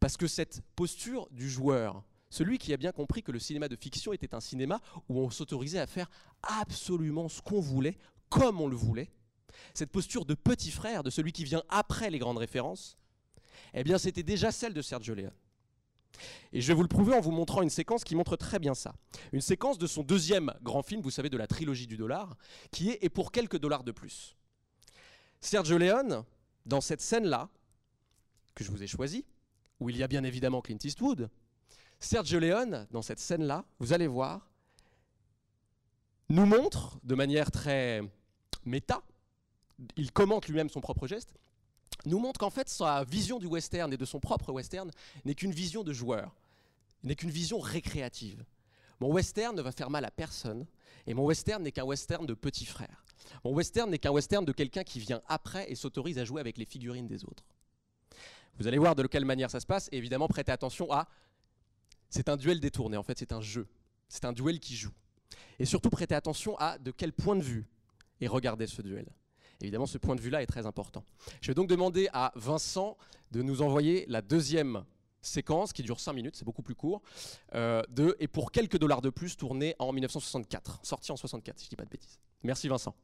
[0.00, 3.76] Parce que cette posture du joueur, celui qui a bien compris que le cinéma de
[3.76, 6.10] fiction était un cinéma où on s'autorisait à faire
[6.42, 7.96] absolument ce qu'on voulait,
[8.28, 9.10] comme on le voulait,
[9.74, 12.98] cette posture de petit frère, de celui qui vient après les grandes références,
[13.74, 15.32] eh bien c'était déjà celle de Sergio Leone.
[16.52, 18.74] Et je vais vous le prouver en vous montrant une séquence qui montre très bien
[18.74, 18.94] ça.
[19.32, 22.36] Une séquence de son deuxième grand film, vous savez, de la trilogie du dollar,
[22.70, 24.34] qui est Et pour quelques dollars de plus.
[25.40, 26.24] Sergio Leone,
[26.64, 27.50] dans cette scène-là,
[28.54, 29.26] que je vous ai choisie,
[29.80, 31.28] où il y a bien évidemment Clint Eastwood,
[31.98, 34.50] Sergio Leone, dans cette scène-là, vous allez voir,
[36.28, 38.02] nous montre de manière très
[38.64, 39.02] méta,
[39.96, 41.34] il commente lui-même son propre geste,
[42.04, 44.90] nous montre qu'en fait sa vision du western et de son propre western
[45.24, 46.34] n'est qu'une vision de joueur,
[47.02, 48.44] n'est qu'une vision récréative.
[49.00, 50.66] Mon western ne va faire mal à personne,
[51.06, 53.04] et mon western n'est qu'un western de petit frère.
[53.44, 56.58] Mon western n'est qu'un western de quelqu'un qui vient après et s'autorise à jouer avec
[56.58, 57.44] les figurines des autres.
[58.58, 61.08] Vous allez voir de quelle manière ça se passe, et évidemment prêtez attention à...
[62.08, 63.66] C'est un duel détourné, en fait c'est un jeu,
[64.08, 64.92] c'est un duel qui joue.
[65.58, 67.66] Et surtout prêtez attention à de quel point de vue
[68.20, 69.06] est regardé ce duel.
[69.60, 71.04] Évidemment, ce point de vue-là est très important.
[71.40, 72.96] Je vais donc demander à Vincent
[73.30, 74.84] de nous envoyer la deuxième
[75.22, 77.02] séquence, qui dure 5 minutes, c'est beaucoup plus court,
[77.54, 81.64] euh, de Et pour quelques dollars de plus, tournée en 1964, sorti en 64, si
[81.64, 82.20] je dis pas de bêtises.
[82.42, 82.94] Merci Vincent.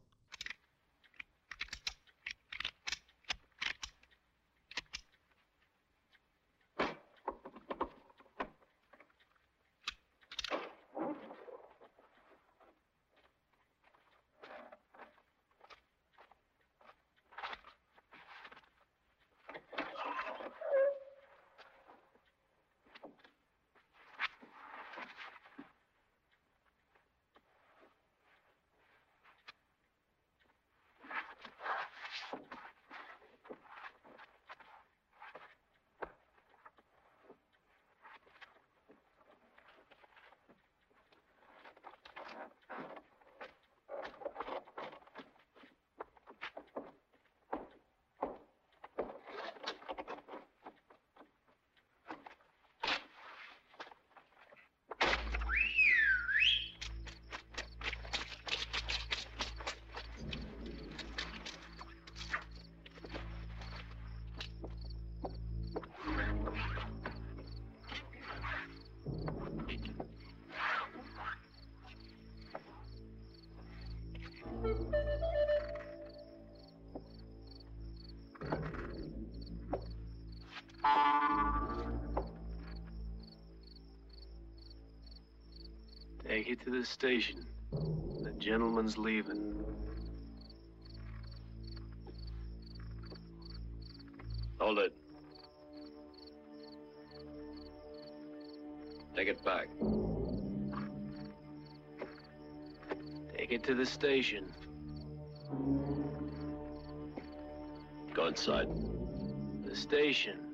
[86.26, 87.46] Take it to the station.
[88.22, 89.64] The gentleman's leaving.
[94.58, 94.94] Hold it.
[99.14, 99.68] Take it back.
[103.36, 104.52] Take it to the station.
[108.14, 108.68] Go inside.
[109.64, 110.51] The station.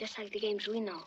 [0.00, 1.04] Just like the games we know.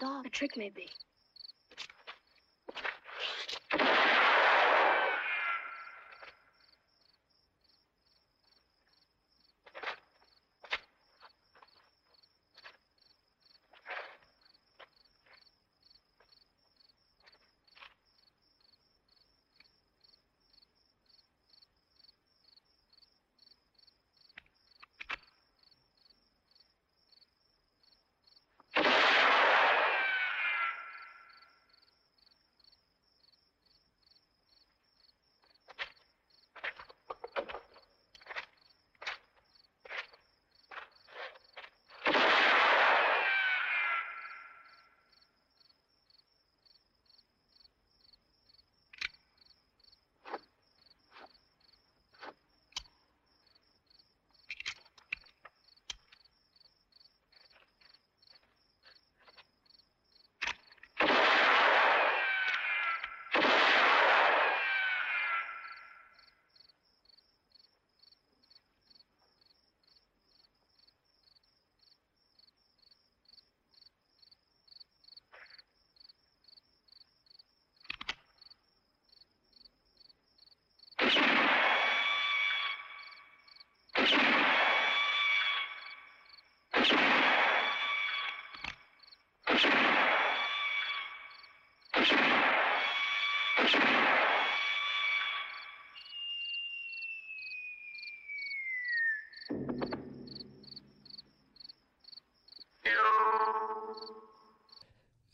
[0.00, 0.26] Dog.
[0.26, 0.88] A trick, maybe.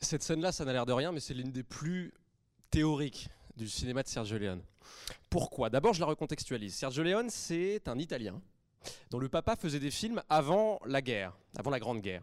[0.06, 2.14] Cette scène-là, ça n'a l'air de rien, mais c'est l'une des plus
[2.70, 4.62] théoriques du cinéma de Sergio Leone.
[5.28, 5.68] Pourquoi?
[5.68, 6.76] D'abord, je la recontextualise.
[6.76, 8.40] Sergio Leone, c'est un Italien
[9.10, 12.22] dont le papa faisait des films avant la guerre, avant la Grande Guerre.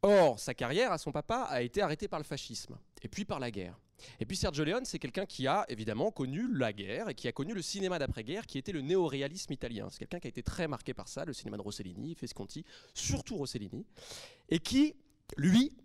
[0.00, 3.38] Or, sa carrière à son papa a été arrêtée par le fascisme, et puis par
[3.38, 3.78] la guerre.
[4.18, 7.32] Et puis Sergio Leone, c'est quelqu'un qui a évidemment connu la guerre et qui a
[7.32, 9.88] connu le cinéma d'après-guerre, qui était le néoréalisme italien.
[9.90, 12.64] C'est quelqu'un qui a été très marqué par ça, le cinéma de Rossellini, Visconti,
[12.94, 13.84] surtout Rossellini,
[14.48, 14.94] et qui,
[15.36, 15.76] lui,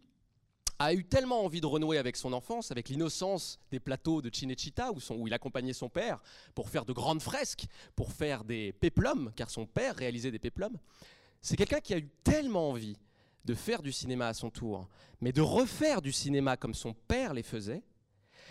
[0.80, 4.92] a eu tellement envie de renouer avec son enfance, avec l'innocence des plateaux de Cinecittà,
[4.92, 6.22] où, où il accompagnait son père
[6.56, 7.66] pour faire de grandes fresques,
[7.96, 10.78] pour faire des péplums, car son père réalisait des péplums.
[11.42, 12.96] C'est quelqu'un qui a eu tellement envie
[13.44, 14.88] de faire du cinéma à son tour,
[15.22, 17.84] mais de refaire du cinéma comme son père les faisait,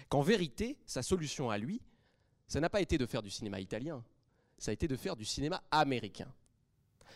[0.08, 1.80] qu'en vérité, sa solution à lui,
[2.46, 4.04] ça n'a pas été de faire du cinéma italien,
[4.58, 6.32] ça a été de faire du cinéma américain.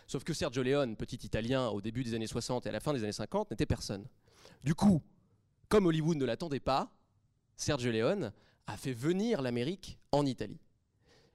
[0.07, 2.93] Sauf que Sergio Leone, petit italien au début des années 60 et à la fin
[2.93, 4.07] des années 50, n'était personne.
[4.65, 5.03] Du coup,
[5.69, 6.93] comme Hollywood ne l'attendait pas,
[7.57, 8.33] Sergio Leone
[8.67, 10.61] a fait venir l'Amérique en Italie.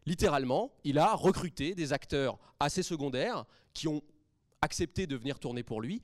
[0.06, 4.02] Littéralement, il a recruté des acteurs assez secondaires qui ont
[4.62, 6.02] accepté de venir tourner pour lui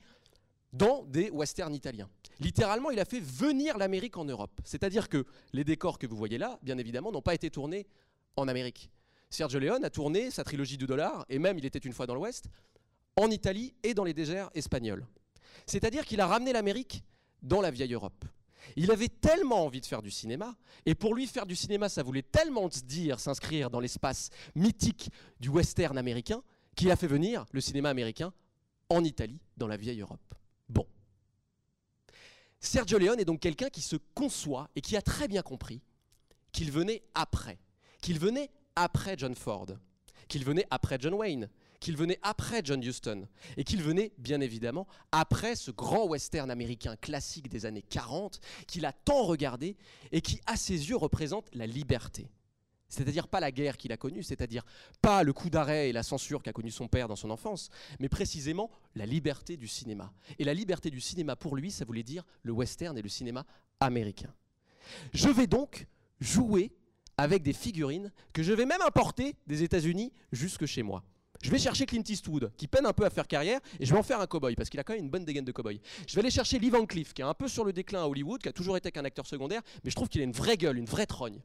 [0.72, 2.10] dans des westerns italiens.
[2.40, 4.60] Littéralement, il a fait venir l'Amérique en Europe.
[4.64, 7.86] C'est-à-dire que les décors que vous voyez là, bien évidemment, n'ont pas été tournés
[8.36, 8.90] en Amérique.
[9.30, 12.14] Sergio Leone a tourné sa trilogie du dollar, et même Il était une fois dans
[12.14, 12.48] l'Ouest,
[13.16, 15.06] en Italie et dans les déserts espagnols.
[15.66, 17.04] C'est-à-dire qu'il a ramené l'Amérique
[17.42, 18.24] dans la vieille Europe.
[18.76, 22.02] Il avait tellement envie de faire du cinéma, et pour lui faire du cinéma, ça
[22.02, 26.42] voulait tellement se dire, s'inscrire dans l'espace mythique du western américain,
[26.74, 28.32] qu'il a fait venir le cinéma américain
[28.88, 30.34] en Italie, dans la vieille Europe.
[30.68, 30.86] Bon.
[32.60, 35.82] Sergio Leone est donc quelqu'un qui se conçoit et qui a très bien compris
[36.52, 37.58] qu'il venait après,
[38.00, 39.66] qu'il venait après John Ford,
[40.28, 41.48] qu'il venait après John Wayne,
[41.84, 46.96] qu'il venait après John Huston, et qu'il venait bien évidemment après ce grand western américain
[46.96, 49.76] classique des années 40 qu'il a tant regardé
[50.10, 52.30] et qui à ses yeux représente la liberté.
[52.88, 54.64] C'est-à-dire pas la guerre qu'il a connue, c'est-à-dire
[55.02, 57.68] pas le coup d'arrêt et la censure qu'a connu son père dans son enfance,
[58.00, 60.10] mais précisément la liberté du cinéma.
[60.38, 63.44] Et la liberté du cinéma pour lui, ça voulait dire le western et le cinéma
[63.78, 64.32] américain.
[65.12, 65.86] Je vais donc
[66.18, 66.72] jouer
[67.18, 71.04] avec des figurines que je vais même importer des États-Unis jusque chez moi.
[71.44, 73.98] Je vais chercher Clint Eastwood, qui peine un peu à faire carrière, et je vais
[73.98, 75.78] en faire un cowboy, parce qu'il a quand même une bonne dégaine de cowboy.
[76.08, 78.06] Je vais aller chercher Lee Van Cleef, qui est un peu sur le déclin à
[78.06, 80.56] Hollywood, qui a toujours été qu'un acteur secondaire, mais je trouve qu'il a une vraie
[80.56, 81.42] gueule, une vraie trogne.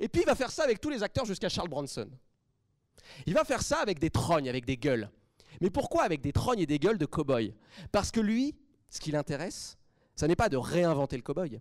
[0.00, 2.10] Et puis il va faire ça avec tous les acteurs jusqu'à Charles Bronson.
[3.24, 5.08] Il va faire ça avec des trognes, avec des gueules.
[5.60, 7.54] Mais pourquoi avec des trognes et des gueules de cow-boy?
[7.92, 8.56] Parce que lui,
[8.90, 9.78] ce qui l'intéresse,
[10.16, 11.60] ça n'est pas de réinventer le cow-boy,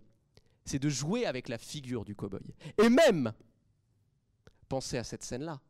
[0.65, 2.55] c'est de jouer avec la figure du cow-boy.
[2.83, 3.31] Et même,
[4.69, 5.61] pensez à cette scène-là,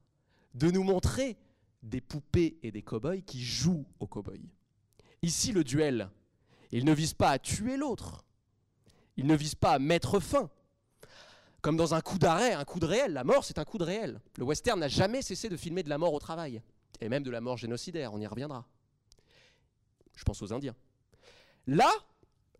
[0.54, 1.36] de nous montrer
[1.86, 4.42] des poupées et des cow-boys qui jouent au cow-boy.
[5.22, 6.10] Ici, le duel,
[6.72, 8.26] il ne vise pas à tuer l'autre,
[9.18, 10.50] il ne vise pas à mettre fin.
[11.62, 13.84] Comme dans un coup d'arrêt, un coup de réel, la mort c'est un coup de
[13.84, 14.20] réel.
[14.38, 16.62] Le western n'a jamais cessé de filmer de la mort au travail,
[17.02, 18.68] et même de la mort génocidaire, on y reviendra.
[20.16, 20.76] Je pense aux Indiens.
[21.68, 21.90] Là,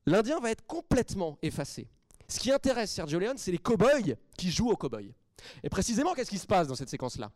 [0.06, 1.88] l'Indien va être complètement effacé.
[2.28, 5.14] Ce qui intéresse Sergio Leone, c'est les cow-boys qui jouent au cow-boy.
[5.64, 7.32] Et précisément, qu'est-ce qui se passe dans cette séquence-là?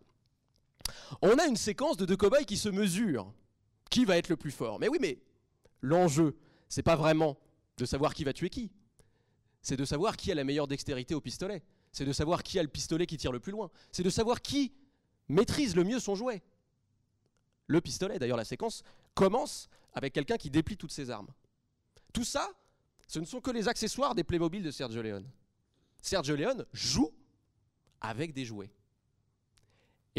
[1.21, 3.33] On a une séquence de deux cow-boys qui se mesurent.
[3.89, 4.79] Qui va être le plus fort?
[4.79, 5.19] Mais oui, mais
[5.81, 7.37] l'enjeu, c'est pas vraiment
[7.77, 8.71] de savoir qui va tuer qui.
[9.61, 11.63] C'est de savoir qui a la meilleure dextérité au pistolet.
[11.91, 13.71] C'est de savoir qui a le pistolet qui tire le plus loin.
[13.91, 14.73] C'est de savoir qui
[15.27, 16.43] maîtrise le mieux son jouet.
[17.67, 21.27] Le pistolet, d'ailleurs, la séquence commence avec quelqu'un qui déplie toutes ses armes.
[22.13, 22.49] Tout ça,
[23.07, 25.29] ce ne sont que les accessoires des Playmobil de Sergio Leone.
[26.01, 27.11] Sergio Leone joue
[28.01, 28.71] avec des jouets.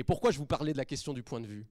[0.01, 1.67] Et pourquoi je vous parlais de la question du point de vue?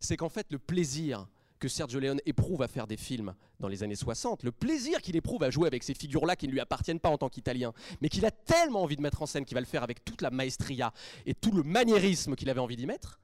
[0.00, 1.26] C'est qu'en fait, le plaisir
[1.58, 5.16] que Sergio Leone éprouve à faire des films dans les années 60, le plaisir qu'il
[5.16, 8.10] éprouve à jouer avec ces figures-là qui ne lui appartiennent pas en tant qu'Italien, mais
[8.10, 10.30] qu'il a tellement envie de mettre en scène qu'il va le faire avec toute la
[10.30, 10.92] maestria
[11.24, 13.18] et tout le maniérisme qu'il avait envie d'y mettre,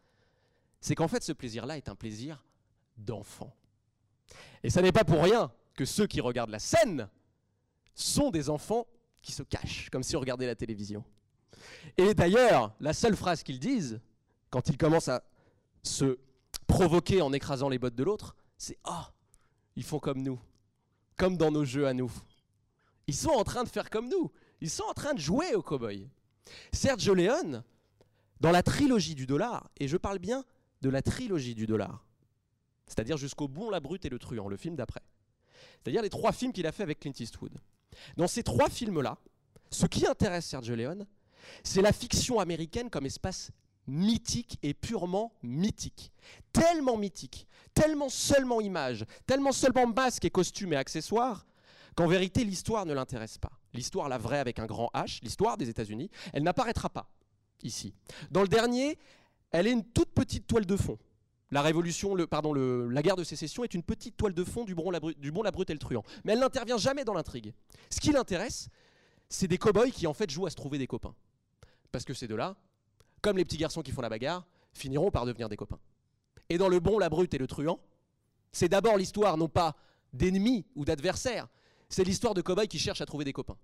[0.80, 2.42] c'est qu'en fait ce plaisir-là est un plaisir
[2.96, 3.54] d'enfant.
[4.62, 7.10] Et ça n'est pas pour rien que ceux qui regardent la scène
[7.94, 8.86] sont des enfants
[9.20, 11.04] qui se cachent, comme si on regardait la télévision.
[11.98, 14.00] Et d'ailleurs, la seule phrase qu'ils disent,
[14.50, 15.24] quand ils commencent à
[15.82, 16.18] se
[16.66, 19.12] provoquer en écrasant les bottes de l'autre, c'est Ah,
[19.76, 20.40] ils font comme nous,
[21.16, 22.10] comme dans nos jeux à nous.
[23.06, 25.62] Ils sont en train de faire comme nous, ils sont en train de jouer au
[25.62, 26.08] cow-boy.
[26.72, 27.62] Sergio Leone,
[28.40, 30.44] dans la trilogie du dollar, et je parle bien
[30.82, 32.04] de la trilogie du dollar,
[32.86, 35.02] c'est-à-dire jusqu'au Bon, la Brute et le Truand, le film d'après,
[35.82, 37.52] c'est-à-dire les trois films qu'il a fait avec Clint Eastwood.
[38.16, 39.18] Dans ces trois films-là,
[39.70, 41.06] ce qui intéresse Sergio Leone,
[41.62, 43.50] c'est la fiction américaine comme espace
[43.86, 46.12] mythique et purement mythique.
[46.52, 51.46] Tellement mythique, tellement seulement image, tellement seulement masque et costume et accessoires,
[51.94, 53.52] qu'en vérité l'histoire ne l'intéresse pas.
[53.72, 57.10] L'histoire, la vraie avec un grand H, l'histoire des États-Unis, elle n'apparaîtra pas
[57.62, 57.94] ici.
[58.30, 58.98] Dans le dernier,
[59.50, 60.98] elle est une toute petite toile de fond.
[61.50, 64.90] La révolution, pardon, la guerre de sécession est une petite toile de fond du bon,
[64.90, 66.02] la, du bon, la et le truand.
[66.24, 67.52] Mais elle n'intervient jamais dans l'intrigue.
[67.88, 68.68] Ce qui l'intéresse,
[69.28, 71.14] c'est des cow-boys qui en fait jouent à se trouver des copains.
[71.92, 72.56] Parce que ces deux-là,
[73.26, 75.80] comme les petits garçons qui font la bagarre, finiront par devenir des copains.
[76.48, 77.80] Et dans le bon, la brute et le truand,
[78.52, 79.74] c'est d'abord l'histoire non pas
[80.12, 81.48] d'ennemis ou d'adversaires,
[81.88, 83.58] c'est l'histoire de cow-boys qui cherchent à trouver des copains,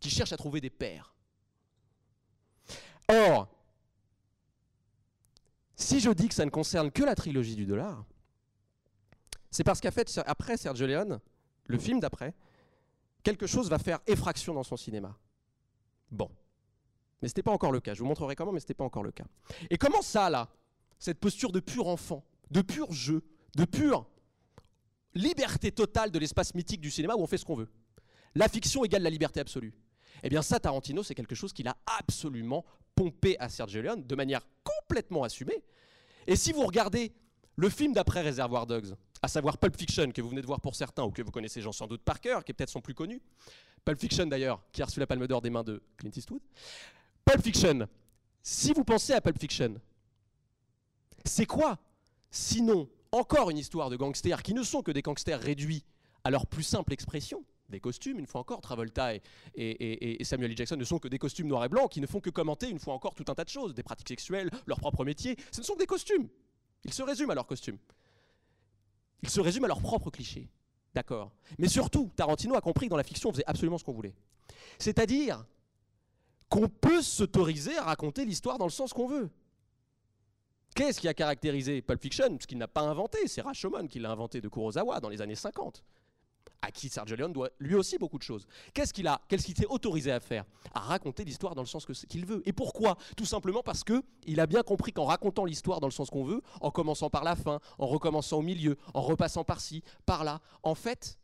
[0.00, 1.14] qui cherchent à trouver des pères.
[3.10, 3.46] Or,
[5.76, 8.06] si je dis que ça ne concerne que la trilogie du dollar,
[9.50, 11.20] c'est parce qu'en fait, après Sergio Leone,
[11.66, 12.34] le film d'après,
[13.22, 15.14] quelque chose va faire effraction dans son cinéma.
[16.10, 16.30] Bon.
[17.20, 17.94] Mais ce n'était pas encore le cas.
[17.94, 19.24] Je vous montrerai comment, mais ce n'était pas encore le cas.
[19.70, 20.48] Et comment ça, là
[20.98, 23.22] cette posture de pur enfant, de pur jeu,
[23.56, 24.06] de pure
[25.14, 27.68] liberté totale de l'espace mythique du cinéma où on fait ce qu'on veut?
[28.34, 29.74] La fiction égale la liberté absolue.
[30.22, 32.64] Eh bien ça, Tarantino, c'est quelque chose qu'il a absolument
[32.94, 35.62] pompé à Sergio Leone de manière complètement assumée.
[36.26, 37.12] Et si vous regardez
[37.56, 40.74] le film d'après Réservoir Dogs, à savoir Pulp Fiction, que vous venez de voir pour
[40.74, 43.20] certains ou que vous connaissez sans doute par cœur, qui peut-être son plus connu,
[43.84, 46.42] Pulp Fiction d'ailleurs, qui a reçu la Palme d'Or des mains de Clint Eastwood.
[47.28, 47.86] Pulp Fiction,
[48.42, 49.78] si vous pensez à Pulp Fiction,
[51.26, 51.78] c'est quoi
[52.30, 55.84] Sinon, encore une histoire de gangsters qui ne sont que des gangsters réduits
[56.24, 59.12] à leur plus simple expression, des costumes, une fois encore, Travolta
[59.54, 60.56] et, Samuel L.
[60.56, 62.78] Jackson ne sont que des costumes noirs et blancs qui ne font que commenter, une
[62.78, 65.36] fois encore, tout un tas de choses, des pratiques sexuelles, leur propre métier.
[65.52, 66.28] Ce ne sont que des costumes.
[66.84, 67.76] Ils se résument à leurs costumes.
[69.22, 70.48] Ils se résument à leurs propres clichés.
[70.94, 71.30] D'accord.
[71.58, 74.14] Mais surtout, Tarantino a compris que dans la fiction, on faisait absolument ce qu'on voulait.
[74.78, 75.44] C'est-à-dire
[76.48, 79.30] qu'on peut s'autoriser à raconter l'histoire dans le sens qu'on veut.
[80.74, 82.38] Qu'est-ce qui a caractérisé Pulp Fiction?
[82.40, 85.34] Ce qu'il n'a pas inventé, c'est Rashomon qui l'a inventé de Kurosawa dans les années
[85.34, 85.82] 50,
[86.62, 88.46] à qui Sergio Leone doit lui aussi beaucoup de choses.
[88.74, 90.44] Qu'est-ce qu'il a, qu'est-ce qu'il s'est autorisé à faire?
[90.74, 92.42] À raconter l'histoire dans le sens qu'il veut.
[92.46, 92.96] Et pourquoi?
[93.16, 96.24] Tout simplement parce que il a bien compris qu'en racontant l'histoire dans le sens qu'on
[96.24, 100.76] veut, en commençant par la fin, en recommençant au milieu, en repassant par-ci, par-là, en
[100.76, 101.18] fait,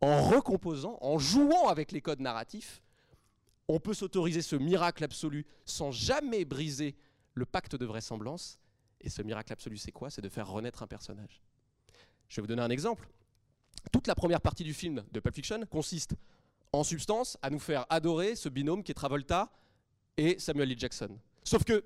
[0.00, 2.80] en recomposant, en jouant avec les codes narratifs,
[3.68, 6.96] on peut s'autoriser ce miracle absolu sans jamais briser
[7.34, 8.58] le pacte de vraisemblance.
[9.00, 10.10] Et ce miracle absolu, c'est quoi?
[10.10, 11.40] C'est de faire renaître un personnage.
[12.28, 13.08] Je vais vous donner un exemple.
[13.92, 16.14] Toute la première partie du film de Pulp Fiction consiste,
[16.72, 19.52] en substance, à nous faire adorer ce binôme qui est Travolta
[20.16, 20.78] et Samuel L.
[20.78, 21.16] Jackson.
[21.44, 21.84] Sauf que,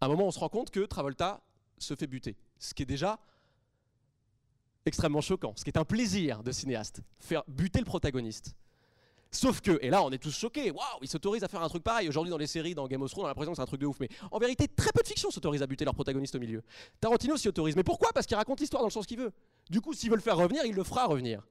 [0.00, 1.42] à un moment, on se rend compte que Travolta
[1.76, 2.36] se fait buter.
[2.58, 3.20] Ce qui est déjà
[4.86, 5.52] extrêmement choquant.
[5.54, 7.02] Ce qui est un plaisir de cinéaste.
[7.18, 8.54] Faire buter le protagoniste.
[9.30, 11.82] Sauf que, et là on est tous choqués, waouh, ils s'autorisent à faire un truc
[11.84, 12.08] pareil.
[12.08, 13.80] Aujourd'hui dans les séries, dans Game of Thrones, on a l'impression que c'est un truc
[13.80, 14.00] de ouf.
[14.00, 16.62] Mais en vérité, très peu de fiction s'autorise à buter leur protagoniste au milieu.
[17.00, 17.76] Tarantino s'y autorise.
[17.76, 18.10] Mais pourquoi?
[18.14, 19.32] Parce qu'il raconte l'histoire dans le sens qu'il veut.
[19.68, 21.46] Du coup, s'il veut le faire revenir, il le fera revenir.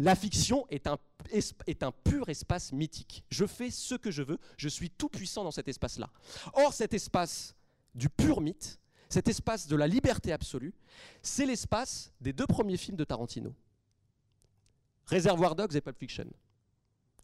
[0.00, 0.98] La fiction est un,
[1.32, 3.24] es- est un pur espace mythique.
[3.30, 6.10] Je fais ce que je veux, je suis tout puissant dans cet espace-là.
[6.54, 7.54] Or, cet espace
[7.94, 8.78] du pur mythe,
[9.08, 10.74] cet espace de la liberté absolue,
[11.22, 13.54] c'est l'espace des deux premiers films de Tarantino.
[15.06, 16.26] Réservoir Dogs et Pulp Fiction.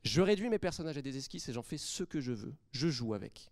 [0.04, 2.54] Je réduis mes personnages à des esquisses et j'en fais ce que je veux.
[2.72, 3.50] Je joue avec.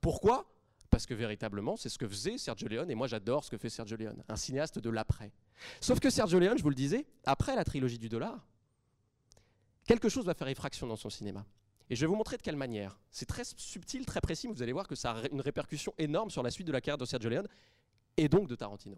[0.00, 0.50] Pourquoi?
[0.90, 3.70] Parce que véritablement, c'est ce que faisait Sergio Leone et moi j'adore ce que fait
[3.70, 5.32] Sergio Leone, un cinéaste de l'après.
[5.80, 8.46] Sauf que Sergio Leone, je vous le disais, après la trilogie du dollar,
[9.86, 11.44] quelque chose va faire effraction dans son cinéma.
[11.90, 12.98] Et je vais vous montrer de quelle manière.
[13.10, 16.30] C'est très subtil, très précis, mais vous allez voir que ça a une répercussion énorme
[16.30, 17.48] sur la suite de la carrière de Sergio Leone
[18.16, 18.96] et donc de Tarantino.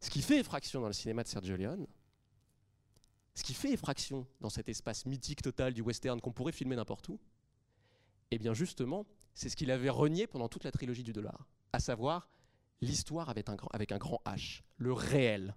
[0.00, 1.86] Ce qui fait effraction dans le cinéma de Sergio Leone,
[3.34, 7.08] ce qui fait effraction dans cet espace mythique total du western qu'on pourrait filmer n'importe
[7.08, 7.18] où,
[8.30, 11.80] eh bien justement, c'est ce qu'il avait renié pendant toute la trilogie du dollar, à
[11.80, 12.28] savoir
[12.80, 15.54] l'histoire avec un grand, avec un grand H, le réel.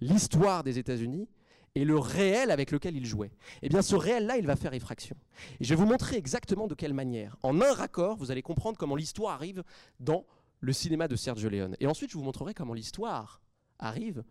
[0.00, 1.28] L'histoire des États-Unis
[1.74, 3.32] et le réel avec lequel il jouait.
[3.62, 5.16] Eh bien ce réel-là, il va faire effraction.
[5.60, 7.36] Et je vais vous montrer exactement de quelle manière.
[7.42, 9.62] En un raccord, vous allez comprendre comment l'histoire arrive
[10.00, 10.26] dans
[10.60, 11.76] le cinéma de Sergio Leone.
[11.80, 13.40] Et ensuite, je vous montrerai comment l'histoire
[13.78, 14.22] arrive,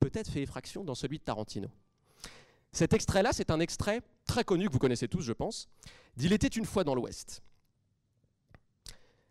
[0.00, 1.68] peut-être fait effraction dans celui de Tarantino.
[2.72, 5.68] Cet extrait-là, c'est un extrait très connu que vous connaissez tous, je pense,
[6.16, 7.42] d'Il était une fois dans l'Ouest.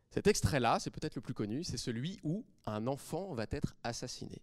[0.10, 4.42] Cet extrait-là, c'est peut-être le plus connu, c'est celui où un enfant va être assassiné.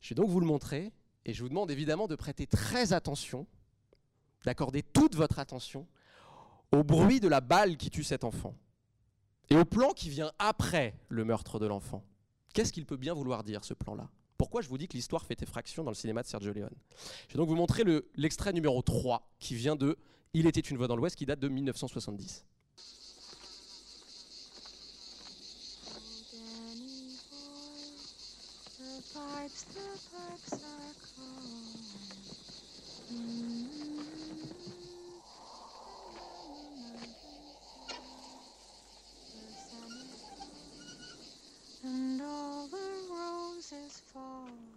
[0.00, 0.92] Je vais donc vous le montrer,
[1.24, 3.46] et je vous demande évidemment de prêter très attention,
[4.44, 5.86] d'accorder toute votre attention
[6.72, 8.56] au bruit de la balle qui tue cet enfant,
[9.50, 12.04] et au plan qui vient après le meurtre de l'enfant.
[12.52, 14.10] Qu'est-ce qu'il peut bien vouloir dire, ce plan-là?
[14.42, 16.74] Pourquoi je vous dis que l'histoire fait effraction dans le cinéma de Sergio Leone
[17.28, 19.96] Je vais donc vous montrer le- l'extrait numéro 3 qui vient de
[20.34, 22.44] Il était une voix dans l'Ouest qui date de 1970.
[28.78, 30.58] The pipes, the pipes
[43.72, 44.71] are And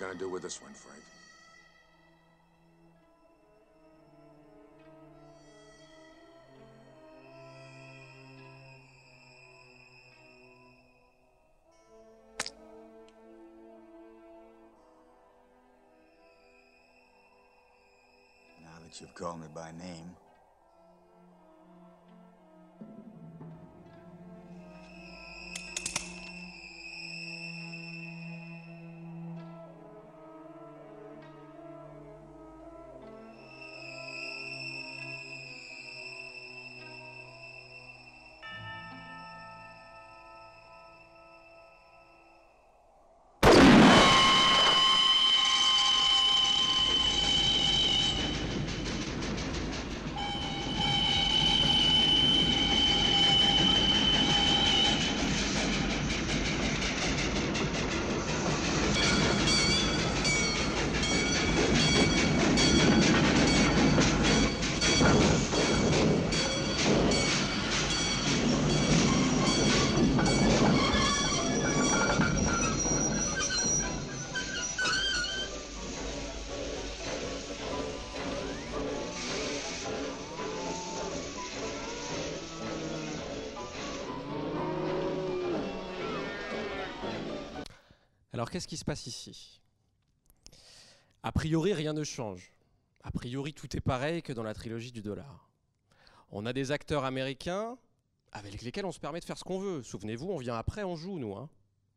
[0.00, 1.02] roses gonna do with this one, Frank?
[18.62, 20.16] Now that you've called me by name,
[88.40, 89.60] Alors qu'est-ce qui se passe ici?
[91.22, 92.54] A priori, rien ne change.
[93.02, 95.50] A priori, tout est pareil que dans la trilogie du dollar.
[96.30, 97.76] On a des acteurs américains
[98.32, 99.82] avec lesquels on se permet de faire ce qu'on veut.
[99.82, 101.36] Souvenez-vous, on vient après, on joue, nous.
[101.36, 101.50] hein.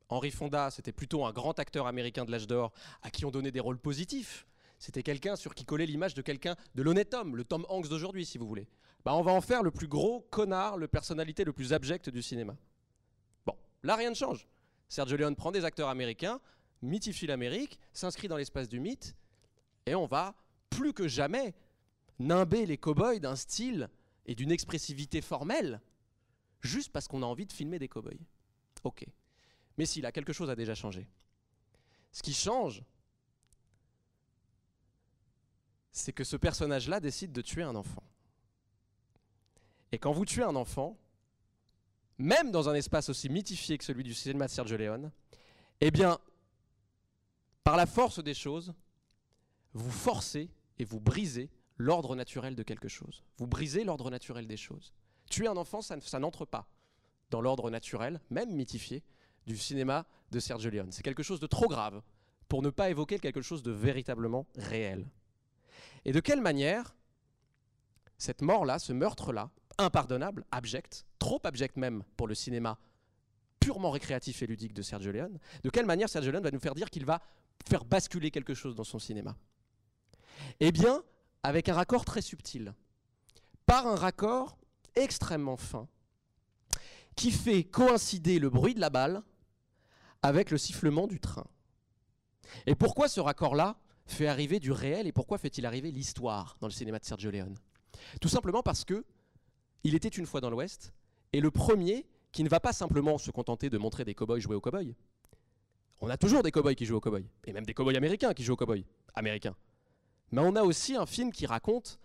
[0.10, 2.74] Henry Fonda, c'était plutôt un grand acteur américain de l'âge d'or
[3.04, 4.46] à qui on donnait des rôles positifs.
[4.80, 8.26] C'était quelqu'un sur qui collait l'image de quelqu'un, de l'honnête homme, le Tom Hanks d'aujourd'hui,
[8.26, 8.68] si vous voulez.
[9.06, 12.22] Bah, on va en faire le plus gros connard, le personnalité le plus abject du
[12.22, 12.58] cinéma.
[13.46, 14.46] Bon, là, rien ne change.
[14.94, 16.40] Sergio Leone prend des acteurs américains,
[16.84, 19.16] mythifie l'Amérique, s'inscrit dans l'espace du mythe,
[19.88, 20.36] et on va
[20.70, 21.56] plus que jamais
[22.20, 23.90] nimber les cow-boys d'un style
[24.28, 25.82] et d'une expressivité formelle,
[26.62, 28.24] juste parce qu'on a envie de filmer des cow-boys.
[28.84, 29.04] Ok.
[29.80, 31.08] Mais si, là, quelque chose a déjà changé.
[32.12, 32.84] Ce qui change,
[35.92, 38.04] c'est que ce personnage-là décide de tuer un enfant.
[39.92, 41.00] Et quand vous tuez un enfant,
[42.18, 45.12] même dans un espace aussi mythifié que celui du cinéma de Sergio Leone,
[45.82, 46.20] eh bien,
[47.64, 48.74] par la force des choses,
[49.74, 53.24] vous forcez et vous brisez l'ordre naturel de quelque chose.
[53.38, 54.94] Vous brisez l'ordre naturel des choses.
[55.30, 56.68] Tuer un enfant, ça, ça n'entre pas
[57.32, 59.04] dans l'ordre naturel, même mythifié,
[59.46, 60.92] du cinéma de Sergio Leone.
[60.92, 62.02] C'est quelque chose de trop grave
[62.48, 65.08] pour ne pas évoquer quelque chose de véritablement réel.
[66.06, 66.96] Et de quelle manière
[68.18, 72.78] cette mort-là, ce meurtre-là, impardonnable, abject, trop abject même pour le cinéma
[73.60, 76.76] purement récréatif et ludique de Sergio Leone, de quelle manière Sergio Leone va nous faire
[76.76, 77.22] dire qu'il va
[77.68, 79.38] faire basculer quelque chose dans son cinéma?
[80.60, 81.02] Eh bien,
[81.44, 82.74] avec un raccord très subtil,
[83.66, 84.58] par un raccord
[84.96, 85.88] extrêmement fin,
[87.16, 89.24] qui fait coïncider le bruit de la balle
[90.22, 91.46] avec le sifflement du train.
[92.66, 96.74] Et pourquoi ce raccord-là fait arriver du réel et pourquoi fait-il arriver l'histoire dans le
[96.74, 97.56] cinéma de Sergio Leone?
[98.20, 99.06] Tout simplement parce que
[99.84, 100.94] il était une fois dans l'Ouest
[101.32, 104.56] et le premier qui ne va pas simplement se contenter de montrer des cow-boys jouer
[104.56, 104.94] aux cow-boys.
[106.02, 108.44] On a toujours des cow-boys qui jouent aux cow-boys et même des cow-boys américains qui
[108.44, 109.56] jouent aux cow-boys américains.
[110.32, 112.00] Mais on a aussi un film qui raconte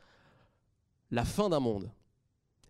[1.11, 1.91] la fin d'un monde.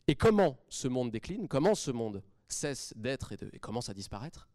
[0.06, 4.48] Et comment ce monde décline, comment ce monde cesse d'être et, et commence à disparaître?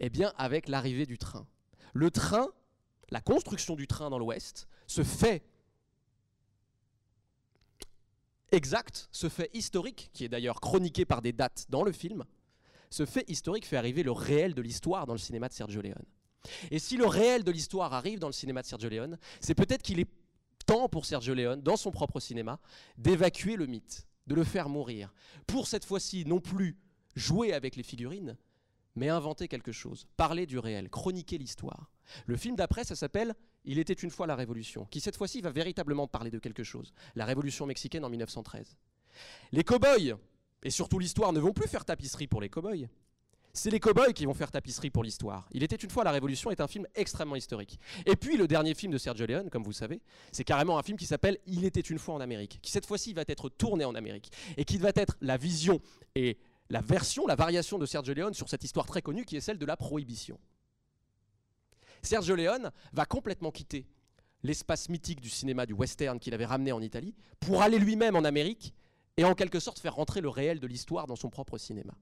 [0.00, 1.46] Eh bien, avec l'arrivée du train.
[1.92, 2.48] Le train,
[3.10, 5.42] la construction du train dans l'Ouest, se fait
[8.52, 12.24] exact, ce fait historique, qui est d'ailleurs chroniqué par des dates dans le film,
[12.90, 16.04] ce fait historique fait arriver le réel de l'histoire dans le cinéma de Sergio Leone.
[16.70, 19.82] Et si le réel de l'histoire arrive dans le cinéma de Sergio Leone, c'est peut-être
[19.82, 20.08] qu'il est
[20.66, 22.58] temps pour Sergio Leone, dans son propre cinéma,
[22.96, 25.12] d'évacuer le mythe, de le faire mourir,
[25.46, 26.76] pour cette fois-ci non plus
[27.14, 28.36] jouer avec les figurines,
[28.94, 31.90] mais inventer quelque chose, parler du réel, chroniquer l'histoire.
[32.26, 33.34] Le film d'après, ça s'appelle
[33.64, 36.92] Il était une fois la Révolution, qui cette fois-ci va véritablement parler de quelque chose,
[37.14, 38.76] la Révolution mexicaine en 1913.
[39.52, 40.16] Les cow-boys,
[40.62, 42.88] et surtout l'histoire, ne vont plus faire tapisserie pour les cow-boys.
[43.52, 45.48] C'est les cow-boys qui vont faire tapisserie pour l'histoire.
[45.50, 47.80] Il était une fois la Révolution est un film extrêmement historique.
[48.06, 50.00] Et puis le dernier film de Sergio Leone, comme vous savez,
[50.30, 53.12] c'est carrément un film qui s'appelle Il était une fois en Amérique, qui cette fois-ci
[53.12, 55.80] va être tourné en Amérique et qui va être la vision
[56.14, 56.38] et
[56.70, 59.58] la version, la variation de Sergio Leone sur cette histoire très connue qui est celle
[59.58, 60.38] de la prohibition.
[62.02, 63.86] Sergio Leone va complètement quitter
[64.42, 68.24] l'espace mythique du cinéma du western qu'il avait ramené en Italie pour aller lui-même en
[68.24, 68.74] Amérique
[69.16, 71.92] et en quelque sorte faire rentrer le réel de l'histoire dans son propre cinéma.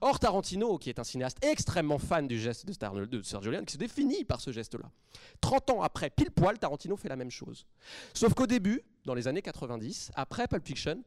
[0.00, 3.78] Or, Tarantino, qui est un cinéaste extrêmement fan du geste de, Sergio Leone, qui se
[3.78, 4.90] définit par ce geste-là,
[5.40, 7.66] 30 ans après, pile poil, Tarantino fait la même chose.
[8.12, 11.02] Sauf qu'au début, dans les années 90, après Pulp Fiction,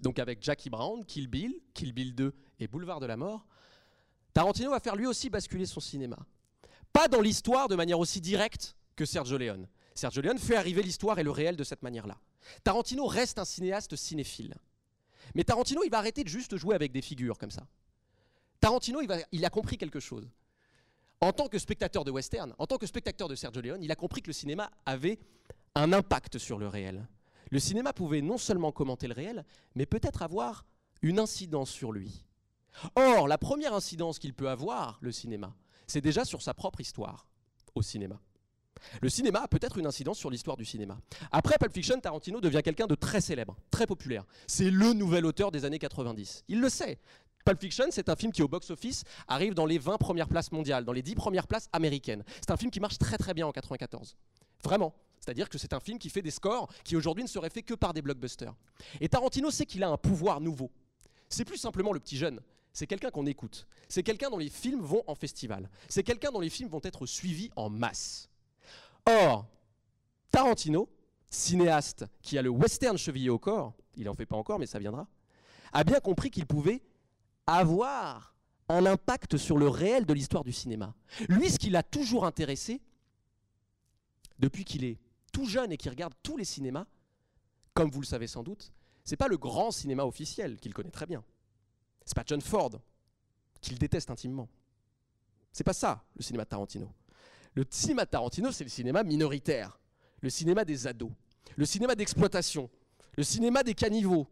[0.00, 3.46] donc avec Jackie Brown, Kill Bill, Kill Bill 2 et Boulevard de la Mort,
[4.32, 6.18] Tarantino va faire lui aussi basculer son cinéma.
[6.92, 9.68] Pas dans l'histoire de manière aussi directe que Sergio Leone.
[9.94, 12.18] Sergio Leone fait arriver l'histoire et le réel de cette manière-là.
[12.64, 14.54] Tarantino reste un cinéaste cinéphile.
[15.34, 17.66] Mais Tarantino, il va arrêter de juste jouer avec des figures comme ça.
[18.60, 19.00] Tarantino,
[19.32, 20.28] il, a compris quelque chose.
[21.20, 23.96] En tant que spectateur de western, en tant que spectateur de Sergio Leone, il a
[23.96, 25.18] compris que le cinéma avait
[25.74, 27.06] un impact sur le réel.
[27.50, 30.64] Le cinéma pouvait non seulement commenter le réel, mais peut-être avoir
[31.02, 32.24] une incidence sur lui.
[32.94, 35.54] Or, la première incidence qu'il peut avoir, le cinéma,
[35.88, 37.26] c'est déjà sur sa propre histoire
[37.74, 38.20] au cinéma.
[39.00, 41.00] Le cinéma a peut-être une incidence sur l'histoire du cinéma.
[41.32, 44.24] Après Pulp Fiction, Tarantino devient quelqu'un de très célèbre, très populaire.
[44.46, 46.44] C'est le nouvel auteur des années 90.
[46.46, 47.00] Il le sait.
[47.44, 50.84] Pulp Fiction, c'est un film qui, au box-office, arrive dans les 20 premières places mondiales,
[50.84, 52.22] dans les 10 premières places américaines.
[52.40, 54.16] C'est un film qui marche très très bien en 94.
[54.62, 54.94] Vraiment.
[55.20, 57.74] C'est-à-dire que c'est un film qui fait des scores qui aujourd'hui ne seraient faits que
[57.74, 58.54] par des blockbusters.
[59.00, 60.70] Et Tarantino sait qu'il a un pouvoir nouveau.
[61.28, 62.40] C'est plus simplement le petit jeune.
[62.78, 63.66] C'est quelqu'un qu'on écoute.
[63.88, 65.68] C'est quelqu'un dont les films vont en festival.
[65.88, 68.30] C'est quelqu'un dont les films vont être suivis en masse.
[69.04, 69.48] Or,
[70.30, 70.88] Tarantino,
[71.28, 74.78] cinéaste qui a le western chevillé au corps, il n'en fait pas encore mais ça
[74.78, 75.08] viendra,
[75.72, 76.80] a bien compris qu'il pouvait
[77.48, 78.36] avoir
[78.68, 80.94] un impact sur le réel de l'histoire du cinéma.
[81.28, 82.80] Lui, ce qui l'a toujours intéressé,
[84.38, 85.00] depuis qu'il est
[85.32, 86.86] tout jeune et qu'il regarde tous les cinémas,
[87.74, 88.72] comme vous le savez sans doute,
[89.02, 91.24] c'est pas le grand cinéma officiel qu'il connaît très bien.
[92.08, 92.70] C'est pas John Ford
[93.60, 94.48] qu'il déteste intimement.
[95.52, 96.90] C'est pas ça le cinéma de Tarantino.
[97.52, 99.78] Le cinéma de Tarantino, c'est le cinéma minoritaire,
[100.22, 101.10] le cinéma des ados,
[101.54, 102.70] le cinéma d'exploitation,
[103.14, 104.26] le cinéma des caniveaux,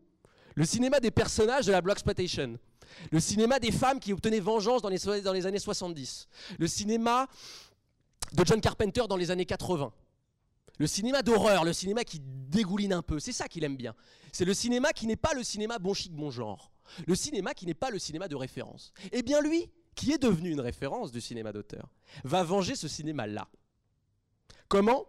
[0.54, 2.58] le cinéma des personnages de la blaxploitation,
[3.10, 7.28] le cinéma des femmes qui obtenaient vengeance dans les, dans les années 70, le cinéma
[8.32, 9.92] de John Carpenter dans les années 80,
[10.78, 13.94] le cinéma d'horreur, le cinéma qui dégouline un peu, c'est ça qu'il aime bien.
[14.32, 16.72] C'est le cinéma qui n'est pas le cinéma bon chic, bon genre.
[17.06, 18.92] Le cinéma qui n'est pas le cinéma de référence.
[19.12, 21.88] Eh bien lui, qui est devenu une référence du cinéma d'auteur,
[22.24, 23.48] va venger ce cinéma-là.
[24.68, 25.06] Comment?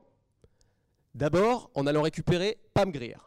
[1.14, 3.18] D'abord en allant récupérer Pam Grier.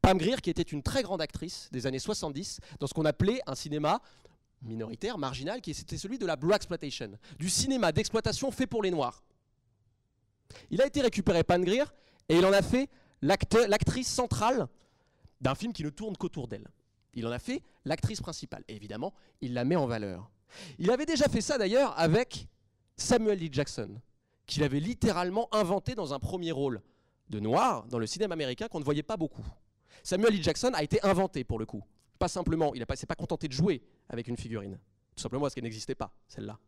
[0.00, 3.40] Pam Grier qui était une très grande actrice des années 70 dans ce qu'on appelait
[3.46, 4.00] un cinéma
[4.62, 8.90] minoritaire, marginal, qui était celui de la Black Exploitation, du cinéma d'exploitation fait pour les
[8.90, 9.22] Noirs.
[10.70, 11.84] Il a été récupéré Pam Grier
[12.28, 12.88] et il en a fait
[13.22, 14.66] l'actrice centrale
[15.40, 16.68] d'un film qui ne tourne qu'autour d'elle.
[17.14, 18.64] Il en a fait l'actrice principale.
[18.68, 20.30] Et évidemment, il la met en valeur.
[20.78, 22.48] Il avait déjà fait ça d'ailleurs avec
[22.96, 23.48] Samuel L.
[23.52, 24.00] Jackson,
[24.46, 26.80] qu'il avait littéralement inventé dans un premier rôle
[27.30, 29.44] de noir dans le cinéma américain qu'on ne voyait pas beaucoup.
[30.02, 30.42] Samuel L.
[30.42, 31.82] Jackson a été inventé pour le coup.
[32.18, 34.78] Pas simplement, il ne s'est pas contenté de jouer avec une figurine.
[35.16, 36.58] Tout simplement parce qu'elle n'existait pas, celle-là.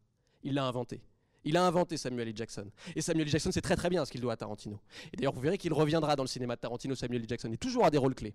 [0.43, 1.03] Il l'a inventé.
[1.45, 2.37] Il a inventé Samuel L.
[2.37, 2.71] Jackson.
[2.97, 3.33] Et Samuel L.
[3.33, 4.81] Jackson sait très très bien ce qu'il doit à Tarantino.
[5.13, 7.29] Et d'ailleurs, vous verrez qu'il reviendra dans le cinéma de Tarantino, Samuel L.
[7.29, 8.35] Jackson, et toujours à des rôles clés.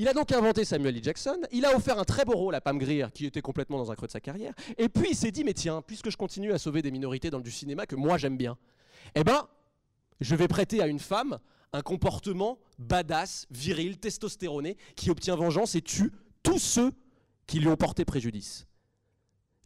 [0.00, 1.04] Il a donc inventé Samuel L.
[1.04, 3.92] Jackson, il a offert un très beau rôle à Pam Grier, qui était complètement dans
[3.92, 6.54] un creux de sa carrière, et puis il s'est dit, mais tiens, puisque je continue
[6.54, 8.56] à sauver des minorités dans du cinéma que moi j'aime bien,
[9.14, 9.46] eh ben,
[10.22, 11.38] je vais prêter à une femme
[11.74, 16.92] un comportement badass, viril, testostéroné, qui obtient vengeance et tue tous ceux
[17.46, 18.66] qui lui ont porté préjudice.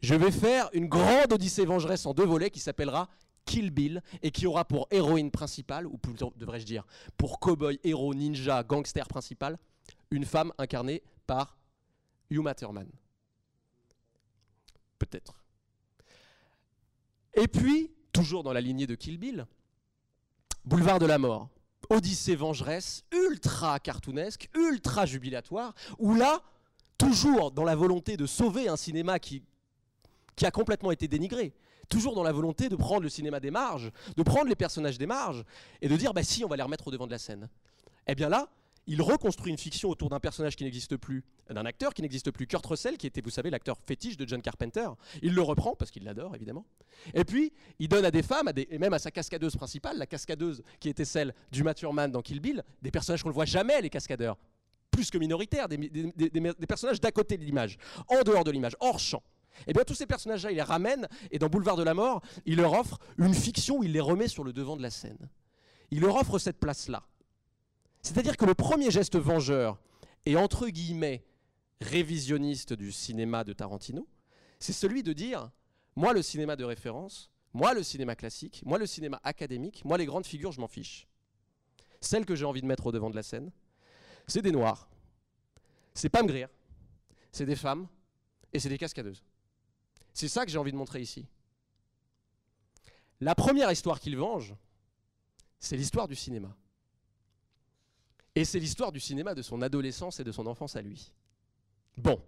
[0.01, 3.07] Je vais faire une grande odyssée vengeresse en deux volets qui s'appellera
[3.45, 8.13] Kill Bill et qui aura pour héroïne principale, ou plutôt devrais-je dire pour cowboy, héros,
[8.13, 9.57] ninja, gangster principal,
[10.11, 11.57] une femme incarnée par
[12.29, 12.89] Uma Thurman.
[14.99, 15.43] Peut-être.
[17.33, 19.45] Et puis, toujours dans la lignée de Kill Bill,
[20.63, 21.49] Boulevard de la Mort.
[21.89, 26.41] Odyssée vengeresse, ultra cartoonesque, ultra jubilatoire, où là,
[26.97, 29.43] toujours dans la volonté de sauver un cinéma qui,
[30.35, 31.53] qui a complètement été dénigré,
[31.89, 35.05] toujours dans la volonté de prendre le cinéma des marges, de prendre les personnages des
[35.05, 35.43] marges,
[35.81, 37.49] et de dire, bah si, on va les remettre au devant de la scène.
[38.07, 38.49] Eh bien là,
[38.87, 42.45] il reconstruit une fiction autour d'un personnage qui n'existe plus, d'un acteur qui n'existe plus,
[42.45, 44.87] Kurt Russell, qui était, vous savez, l'acteur fétiche de John Carpenter.
[45.23, 46.65] Il le reprend parce qu'il l'adore, évidemment.
[47.13, 49.97] Et puis, il donne à des femmes, à des- et même à sa cascadeuse principale,
[49.97, 53.45] la cascadeuse qui était celle du Thurman dans Kill Bill, des personnages qu'on ne voit
[53.45, 54.37] jamais, les cascadeurs,
[54.91, 57.77] plus que minoritaires, des, des- des- personnages d'à côté de l'image,
[58.07, 59.23] en dehors de l'image, hors champ.
[59.67, 62.57] Et bien tous ces personnages-là, il les ramène, et dans Boulevard de la Mort, il
[62.57, 65.29] leur offre une fiction où il les remet sur le devant de la scène.
[65.91, 67.03] Il leur offre cette place-là.
[68.05, 69.79] C'est-à-dire que le premier geste vengeur
[70.27, 71.25] et entre guillemets
[71.81, 74.07] révisionniste du cinéma de Tarantino,
[74.59, 75.49] c'est celui de dire
[75.95, 80.05] moi le cinéma de référence, moi le cinéma classique, moi le cinéma académique, moi les
[80.05, 81.07] grandes figures, je m'en fiche.
[81.99, 83.51] Celles que j'ai envie de mettre au devant de la scène,
[84.27, 84.87] c'est des noirs.
[85.95, 86.45] C'est Pam Grier,
[87.31, 87.87] c'est des femmes,
[88.53, 89.23] et c'est des cascadeuses.
[90.13, 91.25] C'est ça que j'ai envie de montrer ici.
[93.19, 94.53] La première histoire qu'il venge,
[95.59, 96.55] c'est l'histoire du cinéma.
[98.35, 101.11] Et c'est l'histoire du cinéma de son adolescence et de son enfance à lui.
[101.97, 102.21] Bon.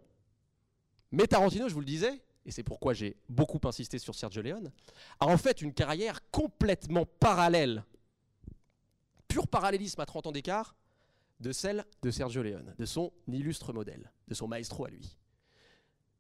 [1.12, 4.72] Mais Tarantino, je vous le disais, et c'est pourquoi j'ai beaucoup insisté sur Sergio Leone,
[5.20, 7.84] a en fait une carrière complètement parallèle,
[9.28, 10.76] pur parallélisme à 30 ans d'écart,
[11.42, 15.18] de celle de Sergio Leone, de son illustre modèle, de son maestro à lui.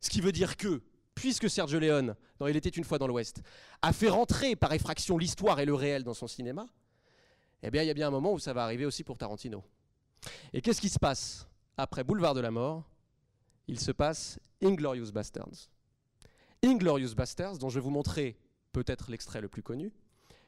[0.02, 0.84] Ce qui veut dire que,
[1.16, 3.42] puisque Sergio Leone, dans Il était une fois dans l'Ouest,
[3.82, 6.68] a fait rentrer par effraction l'histoire et le réel dans son cinéma,
[7.64, 9.64] eh bien, il y a bien un moment où ça va arriver aussi pour Tarantino.
[10.54, 11.48] Et qu'est-ce qui se passe
[11.78, 12.90] après Boulevard de la Mort?
[13.68, 15.70] Il se passe Inglorious Bastards.
[16.64, 18.38] Inglorious Bastards, dont je vais vous montrer
[18.72, 19.92] peut-être l'extrait le plus connu,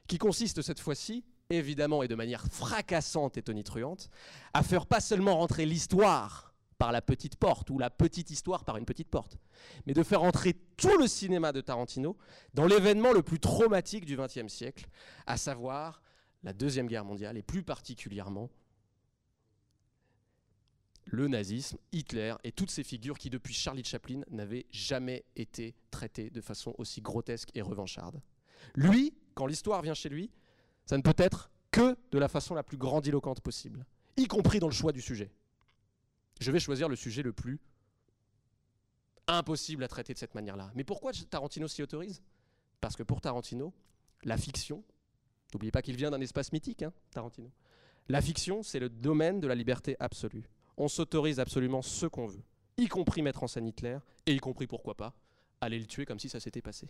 [0.08, 4.10] qui consiste cette fois-ci, évidemment et de manière fracassante et tonitruante,
[4.54, 8.78] à faire pas seulement rentrer l'histoire par la petite porte, ou la petite histoire par
[8.78, 9.38] une petite porte,
[9.86, 12.18] mais de faire entrer tout le cinéma de Tarantino
[12.54, 14.88] dans l'événement le plus traumatique du XXe siècle,
[15.28, 16.02] à savoir
[16.44, 18.50] la Deuxième Guerre mondiale, et plus particulièrement
[21.12, 26.30] le nazisme, Hitler et toutes ces figures qui, depuis Charlie Chaplin, n'avaient jamais été traitées
[26.30, 28.22] de façon aussi grotesque et revancharde.
[28.76, 30.30] Lui, quand l'histoire vient chez lui,
[30.86, 33.86] ça ne peut être que de la façon la plus grandiloquente possible,
[34.18, 35.32] y compris dans le choix du sujet.
[36.40, 37.60] Je vais choisir le sujet le plus
[39.28, 40.72] impossible à traiter de cette manière-là.
[40.76, 42.22] Mais pourquoi Tarantino s'y autorise?
[42.82, 43.74] Parce que pour Tarantino,
[44.24, 44.84] la fiction,
[45.54, 47.52] n'oubliez pas qu'il vient d'un espace mythique, hein, Tarantino,
[48.08, 50.50] la fiction, c'est le domaine de la liberté absolue
[50.80, 52.42] on s'autorise absolument ce qu'on veut,
[52.78, 55.14] y compris mettre en scène Hitler, et y compris, pourquoi pas,
[55.62, 56.88] aller le tuer comme si ça s'était passé.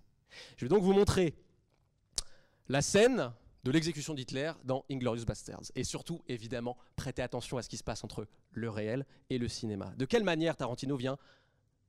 [0.58, 1.34] Je vais donc vous montrer
[2.70, 3.34] la scène
[3.64, 5.72] de l'exécution d'Hitler dans Inglorious Bastards.
[5.76, 9.48] Et surtout, évidemment, prêtez attention à ce qui se passe entre le réel et le
[9.48, 9.94] cinéma.
[9.98, 11.18] De quelle manière Tarantino vient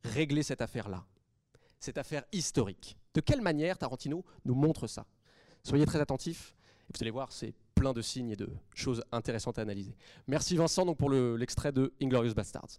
[0.02, 1.04] régler cette affaire-là?
[1.78, 2.96] Cette affaire historique.
[3.14, 5.06] De quelle manière Tarantino nous montre ça?
[5.62, 6.54] Soyez très attentifs,
[6.88, 9.94] et vous allez voir, c'est plein de signes et de choses intéressantes à analyser.
[10.26, 12.78] Merci Vincent donc pour le- l'extrait de Inglorious Bastards.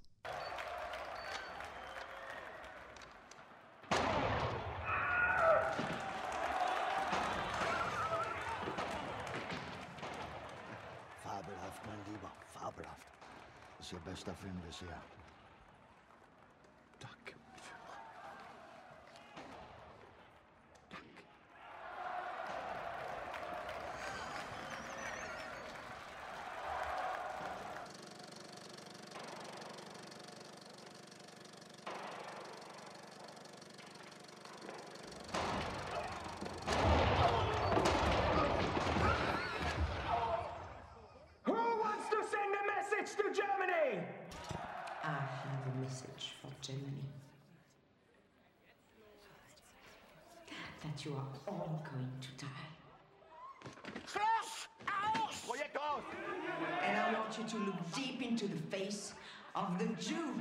[59.87, 60.33] The Jew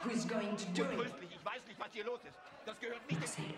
[0.00, 1.12] who is going to do it.
[1.30, 2.34] Ich weiß nicht, was hier los ist.
[2.66, 3.54] Das gehört nicht Say,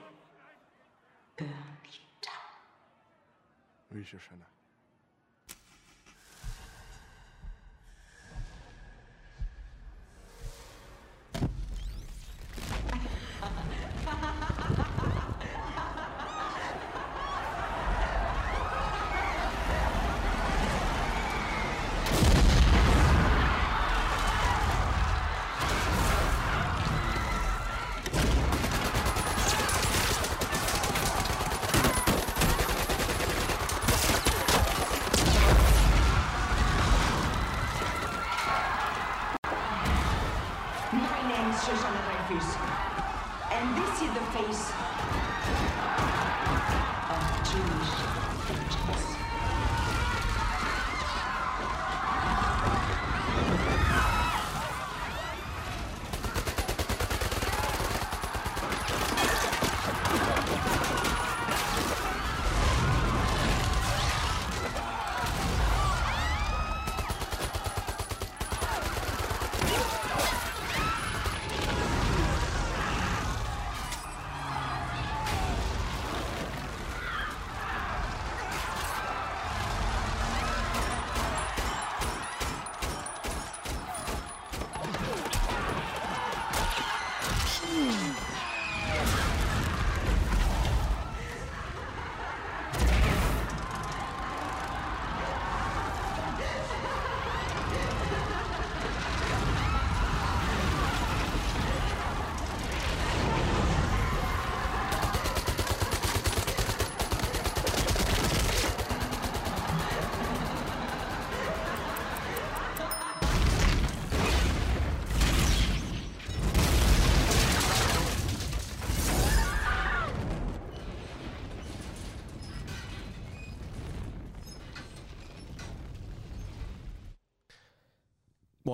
[3.90, 4.46] Oui, Shoshana.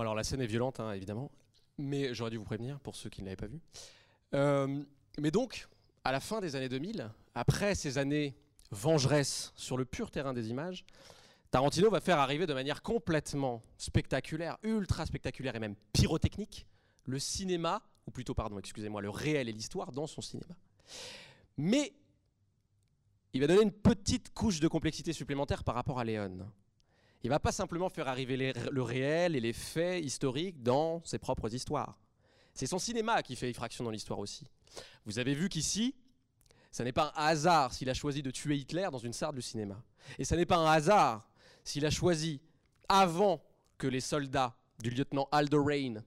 [0.00, 1.30] Alors la scène est violente, hein, évidemment,
[1.78, 3.60] mais j'aurais dû vous prévenir pour ceux qui ne l'avaient pas vu.
[4.34, 4.82] Euh,
[5.18, 5.68] mais donc,
[6.04, 8.34] à la fin des années 2000, après ces années
[8.70, 10.84] vengeresses sur le pur terrain des images,
[11.50, 16.66] Tarantino va faire arriver de manière complètement spectaculaire, ultra spectaculaire et même pyrotechnique,
[17.06, 20.54] le cinéma, ou plutôt, pardon, excusez-moi, le réel et l'histoire dans son cinéma.
[21.56, 21.92] Mais
[23.32, 26.46] il va donner une petite couche de complexité supplémentaire par rapport à Léon.
[27.22, 31.54] Il va pas simplement faire arriver le réel et les faits historiques dans ses propres
[31.54, 31.98] histoires.
[32.54, 34.46] C'est son cinéma qui fait effraction dans l'histoire aussi.
[35.04, 35.94] Vous avez vu qu'ici,
[36.70, 39.40] ça n'est pas un hasard s'il a choisi de tuer Hitler dans une salle de
[39.40, 39.82] cinéma.
[40.18, 41.28] Et ça n'est pas un hasard
[41.62, 42.40] s'il a choisi,
[42.88, 43.42] avant
[43.76, 46.02] que les soldats du lieutenant Aldorain,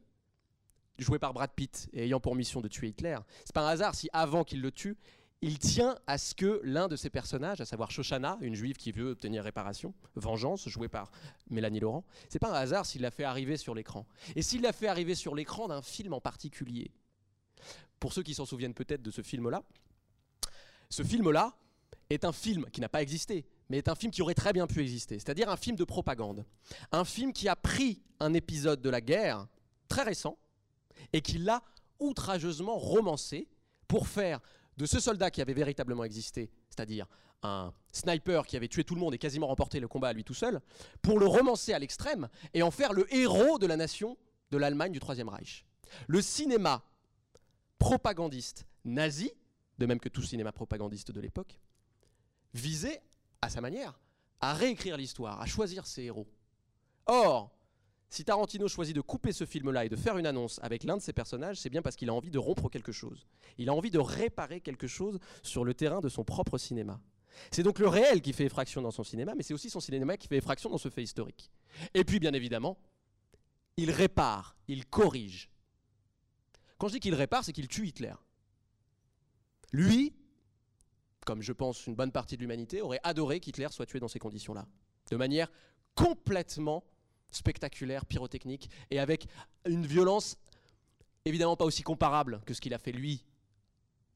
[0.98, 3.94] joué par Brad Pitt et ayant pour mission de tuer Hitler, c'est pas un hasard
[3.94, 4.98] si avant qu'il le tue,
[5.44, 8.94] il tient à ce que l'un de ses personnages, à savoir Shoshana, une juive qui
[8.94, 11.12] veut obtenir réparation, vengeance, jouée par
[11.50, 14.08] Mélanie Laurent, c'est pas un hasard s'il l'a fait arriver sur l'écran.
[14.38, 16.92] Et s'il l'a fait arriver sur l'écran d'un film en particulier.
[18.00, 19.64] Pour ceux qui s'en souviennent peut-être de ce film-là,
[20.90, 21.54] ce film-là
[22.10, 24.66] est un film qui n'a pas existé, mais est un film qui aurait très bien
[24.66, 26.46] pu exister, c'est-à-dire un film de propagande.
[26.94, 29.46] Un film qui a pris un épisode de la guerre
[29.90, 30.38] très récent
[31.12, 31.62] et qui l'a
[32.00, 33.50] outrageusement romancé
[33.90, 34.40] pour faire
[34.78, 37.08] de ce soldat qui avait véritablement existé, c'est-à-dire
[37.44, 40.24] un sniper qui avait tué tout le monde et quasiment remporté le combat à lui
[40.24, 40.62] tout seul,
[41.02, 44.18] pour le romancer à l'extrême et en faire le héros de la nation
[44.52, 45.66] de l'Allemagne du Troisième Reich.
[46.08, 46.84] Le cinéma
[47.80, 49.32] propagandiste nazi,
[49.78, 51.60] de même que tout cinéma propagandiste de l'époque,
[52.54, 53.02] visait,
[53.42, 54.00] à sa manière,
[54.40, 56.28] à réécrire l'histoire, à choisir ses héros.
[57.06, 57.52] Or,
[58.14, 61.02] si Tarantino choisit de couper ce film-là et de faire une annonce avec l'un de
[61.02, 63.26] ses personnages, c'est bien parce qu'il a envie de rompre quelque chose.
[63.58, 67.02] Il a envie de réparer quelque chose sur le terrain de son propre cinéma.
[67.50, 70.16] C'est donc le réel qui fait effraction dans son cinéma, mais c'est aussi son cinéma
[70.16, 71.50] qui fait effraction dans ce fait historique.
[71.96, 72.78] Et puis, bien évidemment,
[73.78, 75.50] il répare, il corrige.
[76.78, 78.14] Quand je dis qu'il répare, c'est qu'il tue Hitler.
[79.72, 80.14] Lui,
[81.26, 84.20] comme je pense une bonne partie de l'humanité, aurait adoré qu'Hitler soit tué dans ces
[84.20, 84.68] conditions-là.
[85.10, 85.52] De manière
[85.96, 86.84] complètement
[87.36, 89.28] spectaculaire, pyrotechnique, et avec
[89.66, 90.38] une violence
[91.26, 93.24] évidemment pas aussi comparable que ce qu'il a fait lui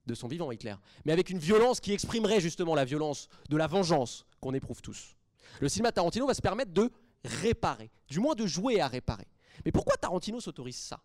[0.06, 3.68] de son vivant Hitler, mais avec une violence qui exprimerait justement la violence de la
[3.68, 5.16] vengeance qu'on éprouve tous.
[5.60, 6.92] Le cinéma Tarantino va se permettre de
[7.24, 9.28] réparer, du moins de jouer à réparer.
[9.66, 11.02] Mais pourquoi Tarantino s'autorise ça?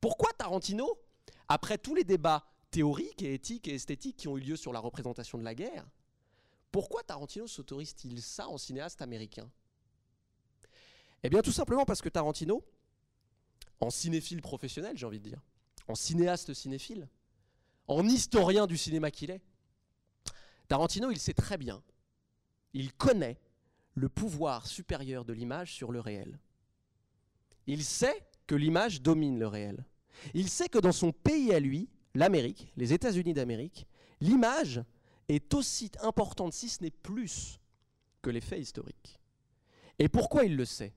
[0.00, 0.98] Pourquoi Tarantino,
[1.46, 4.80] après tous les débats théoriques et éthiques et esthétiques qui ont eu lieu sur la
[4.80, 5.86] représentation de la guerre,
[6.72, 9.50] pourquoi Tarantino s'autorise-t-il ça en cinéaste américain?
[11.22, 12.64] Eh bien tout simplement parce que Tarantino,
[13.80, 15.40] en cinéphile professionnel j'ai envie de dire,
[15.88, 17.08] en cinéaste cinéphile,
[17.86, 19.42] en historien du cinéma qu'il est,
[20.68, 21.82] Tarantino il sait très bien,
[22.72, 23.40] il connaît
[23.94, 26.38] le pouvoir supérieur de l'image sur le réel.
[27.66, 29.84] Il sait que l'image domine le réel.
[30.34, 33.86] Il sait que dans son pays à lui, l'Amérique, les États-Unis d'Amérique,
[34.20, 34.82] l'image
[35.28, 37.60] est aussi importante, si ce n'est plus,
[38.22, 39.20] que les faits historiques.
[39.98, 40.94] Et pourquoi il le sait?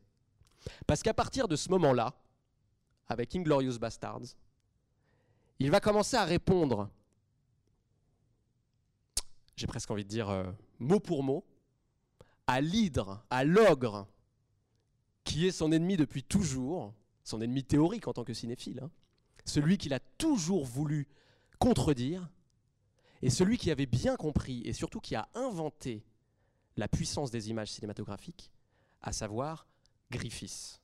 [0.87, 2.13] Parce qu'à partir de ce moment-là,
[3.07, 4.35] avec Inglorious Bastards,
[5.59, 6.89] il va commencer à répondre,
[9.55, 11.45] j'ai presque envie de dire euh, mot pour mot,
[12.47, 14.07] à l'hydre, à l'ogre,
[15.23, 16.93] qui est son ennemi depuis toujours,
[17.23, 18.91] son ennemi théorique en tant que cinéphile, hein,
[19.45, 21.07] celui qu'il a toujours voulu
[21.59, 22.29] contredire,
[23.21, 26.03] et celui qui avait bien compris, et surtout qui a inventé
[26.75, 28.51] la puissance des images cinématographiques,
[29.01, 29.67] à savoir
[30.11, 30.79] Griffiths.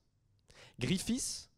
[0.79, 1.49] Griffiths,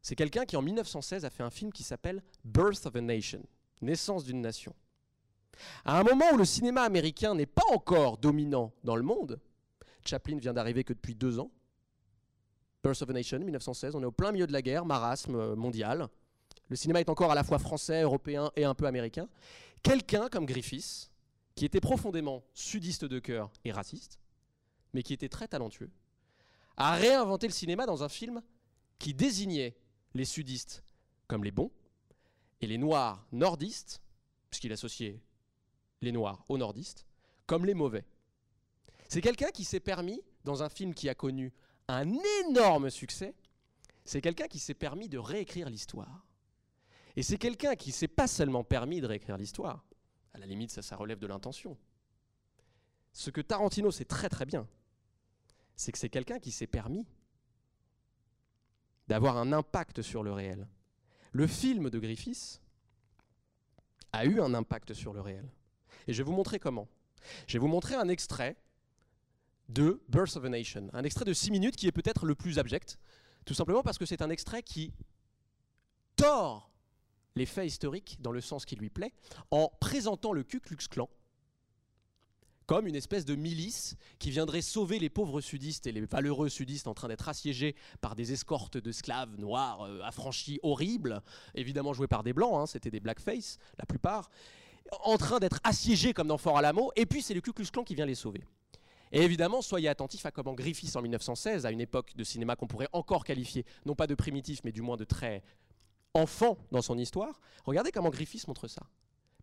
[0.00, 3.42] c'est quelqu'un qui en 1916 a fait un film qui s'appelle Birth of a Nation,
[3.82, 4.74] Naissance d'une nation.
[5.84, 9.40] À un moment où le cinéma américain n'est pas encore dominant dans le monde,
[10.04, 11.50] Chaplin vient d'arriver que depuis deux ans,
[12.82, 15.56] Birth of a Nation, 1916, on est au plein milieu de la guerre, marasme euh,
[15.56, 16.08] mondial.
[16.68, 19.28] Le cinéma est encore à la fois français, européen et un peu américain.
[19.82, 21.10] Quelqu'un comme Griffiths,
[21.54, 24.20] qui était profondément sudiste de cœur et raciste,
[24.94, 25.90] mais qui était très talentueux,
[26.78, 28.40] a réinventé le cinéma dans un film
[28.98, 29.76] qui désignait
[30.14, 30.84] les sudistes
[31.26, 31.72] comme les bons
[32.60, 34.00] et les noirs nordistes,
[34.48, 35.20] puisqu'il associait
[36.00, 37.04] les noirs aux nordistes,
[37.46, 38.06] comme les mauvais.
[39.08, 41.52] C'est quelqu'un qui s'est permis, dans un film qui a connu
[41.88, 42.08] un
[42.44, 43.34] énorme succès,
[44.04, 46.26] c'est quelqu'un qui s'est permis de réécrire l'histoire.
[47.16, 49.84] Et c'est quelqu'un qui s'est pas seulement permis de réécrire l'histoire,
[50.32, 51.76] à la limite ça, ça relève de l'intention.
[53.12, 54.68] Ce que Tarantino sait très très bien,
[55.78, 57.06] c'est que c'est quelqu'un qui s'est permis
[59.06, 60.68] d'avoir un impact sur le réel.
[61.32, 62.60] Le film de Griffiths
[64.12, 65.48] a eu un impact sur le réel.
[66.08, 66.88] Et je vais vous montrer comment.
[67.46, 68.56] Je vais vous montrer un extrait
[69.68, 70.90] de Birth of a Nation.
[70.92, 72.98] Un extrait de 6 minutes qui est peut-être le plus abject,
[73.44, 74.92] tout simplement parce que c'est un extrait qui
[76.16, 76.72] tord
[77.36, 79.12] les faits historiques dans le sens qui lui plaît,
[79.52, 81.08] en présentant le Ku Klux Klan
[82.68, 86.86] comme une espèce de milice qui viendrait sauver les pauvres sudistes et les valeureux sudistes
[86.86, 91.22] en train d'être assiégés par des escortes de esclaves noirs euh, affranchis horribles,
[91.54, 94.28] évidemment joués par des blancs, hein, c'était des blackface la plupart,
[95.02, 97.84] en train d'être assiégés comme dans Fort Alamo, et puis c'est le Ku Klux Klan
[97.84, 98.44] qui vient les sauver.
[99.12, 102.66] Et évidemment, soyez attentifs à comment Griffiths en 1916, à une époque de cinéma qu'on
[102.66, 105.42] pourrait encore qualifier, non pas de primitif, mais du moins de très
[106.12, 108.82] enfant dans son histoire, regardez comment Griffiths montre ça.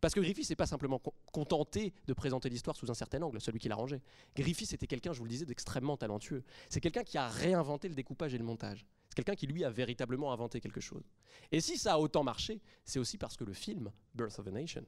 [0.02, 3.40] Parce que Griffiths n'est pas simplement con- contenté de présenter l'histoire sous un certain angle,
[3.40, 4.02] celui qui l'arrangeait.
[4.36, 6.44] Griffiths était quelqu'un, je vous le disais, d'extrêmement talentueux.
[6.70, 8.86] C'est quelqu'un qui a réinventé le découpage et le montage.
[9.10, 11.04] C'est quelqu'un qui, lui, a véritablement inventé quelque chose.
[11.52, 14.52] Et si ça a autant marché, c'est aussi parce que le film, Birth of a
[14.52, 14.86] Nation,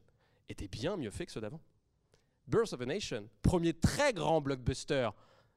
[0.49, 1.62] était bien mieux fait que ceux d'avant.
[2.47, 5.10] Birth of a Nation, premier très grand blockbuster,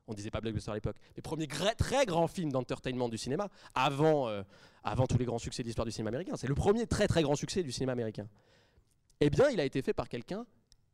[0.07, 4.29] on disait pas blockbuster à l'époque, mais premier très grand film d'entertainment du cinéma, avant,
[4.29, 4.43] euh,
[4.85, 6.37] avant tous les grands succès de l'histoire du cinéma américain.
[6.37, 8.29] C'est le premier très très grand succès du cinéma américain.
[9.21, 10.47] Eh bien, il a été fait par quelqu'un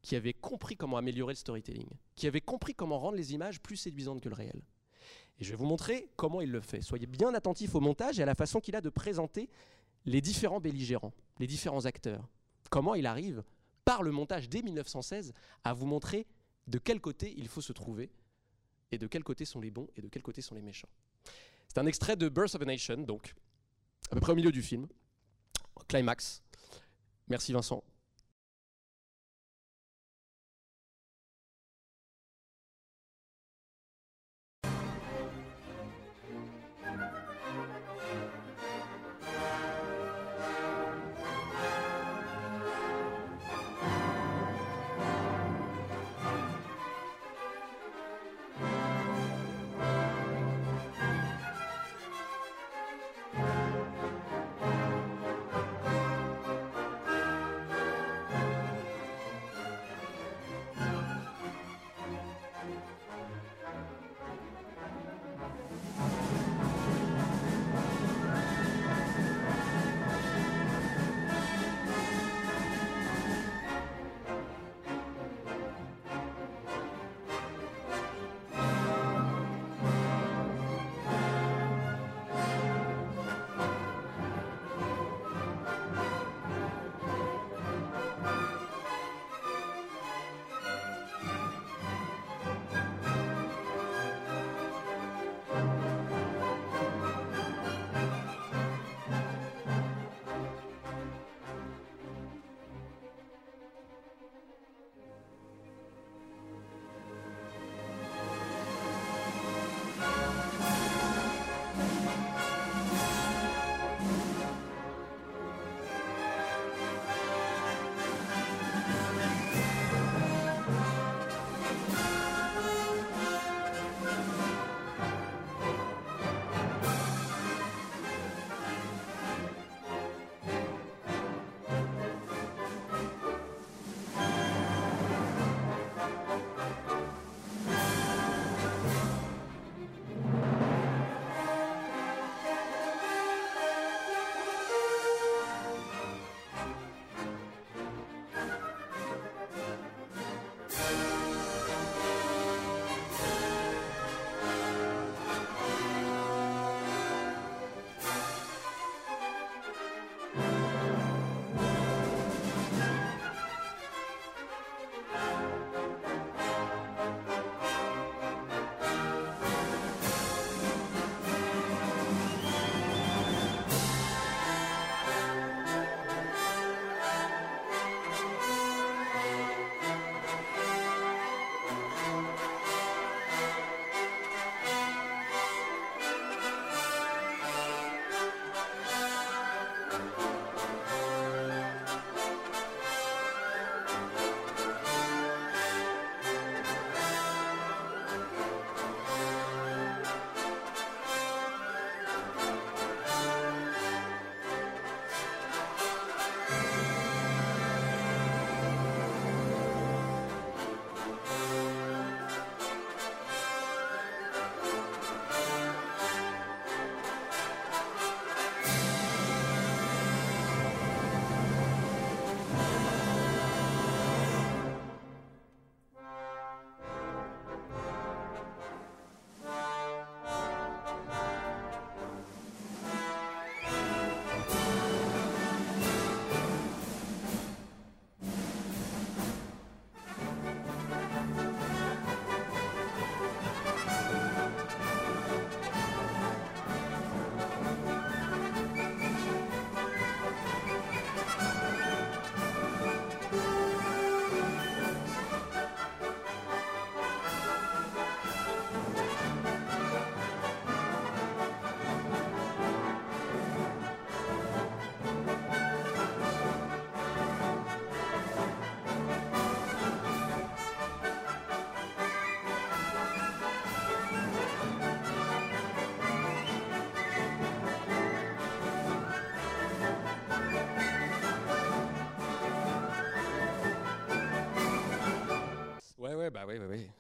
[0.03, 3.77] qui avait compris comment améliorer le storytelling, qui avait compris comment rendre les images plus
[3.77, 4.63] séduisantes que le réel.
[5.39, 6.81] Et je vais vous montrer comment il le fait.
[6.81, 9.49] Soyez bien attentifs au montage et à la façon qu'il a de présenter
[10.05, 12.29] les différents belligérants, les différents acteurs.
[12.71, 13.43] Comment il arrive,
[13.85, 15.33] par le montage dès 1916,
[15.65, 16.27] à vous montrer
[16.67, 18.11] de quel côté il faut se trouver
[18.91, 20.89] et de quel côté sont les bons et de quel côté sont les méchants.
[21.69, 23.35] C'est un extrait de Birth of a Nation, donc
[24.11, 24.87] à peu près au milieu du film,
[25.89, 26.43] climax.
[27.29, 27.83] Merci Vincent.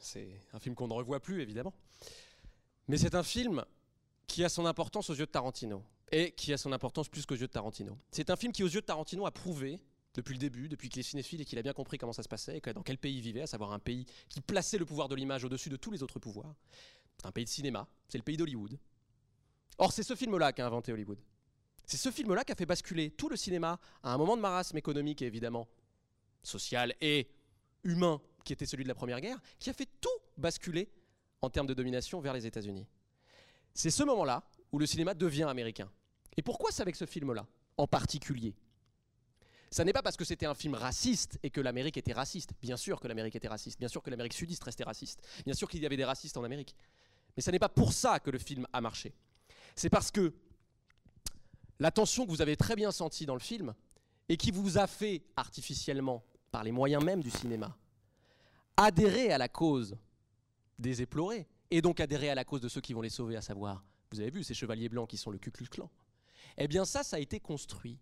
[0.06, 1.74] C'est un film qu'on ne revoit plus évidemment.
[2.88, 3.64] Mais c'est un film
[4.26, 7.34] qui a son importance aux yeux de Tarantino et qui a son importance plus qu'aux
[7.34, 7.98] yeux de Tarantino.
[8.10, 9.80] C'est un film qui, aux yeux de Tarantino, a prouvé
[10.14, 12.28] depuis le début, depuis qu'il est cinéphile et qu'il a bien compris comment ça se
[12.28, 15.08] passait et dans quel pays il vivait, à savoir un pays qui plaçait le pouvoir
[15.08, 16.54] de l'image au-dessus de tous les autres pouvoirs.
[17.24, 18.78] Un pays de cinéma, c'est le pays d'Hollywood.
[19.78, 21.18] Or, c'est ce film-là qui a inventé Hollywood.
[21.84, 24.76] C'est ce film-là qui a fait basculer tout le cinéma à un moment de marasme
[24.76, 25.68] économique et évidemment
[26.42, 27.28] social et
[27.82, 30.08] humain qui était celui de la Première Guerre, qui a fait tout
[30.38, 30.88] basculer
[31.42, 32.86] en termes de domination vers les États-Unis.
[33.74, 34.42] C'est ce moment-là
[34.72, 35.90] où le cinéma devient américain.
[36.36, 37.46] Et pourquoi c'est avec ce film-là,
[37.76, 38.54] en particulier?
[39.70, 42.52] Ça n'est pas parce que c'était un film raciste et que l'Amérique était raciste.
[42.62, 45.68] Bien sûr que l'Amérique était raciste, bien sûr que l'Amérique sudiste restait raciste, bien sûr
[45.68, 46.74] qu'il y avait des racistes en Amérique.
[47.36, 49.12] Mais ça n'est pas pour ça que le film a marché.
[49.74, 50.32] C'est parce que
[51.78, 53.74] la tension que vous avez très bien sentie dans le film
[54.28, 57.76] et qui vous a fait artificiellement, par les moyens même du cinéma,
[58.76, 59.96] adhérer à la cause
[60.78, 63.42] des éplorés et donc adhérer à la cause de ceux qui vont les sauver, à
[63.42, 65.68] savoir, vous avez vu, ces chevaliers blancs qui sont le Ku Klux.
[66.58, 67.98] Eh bien ça, ça a été construit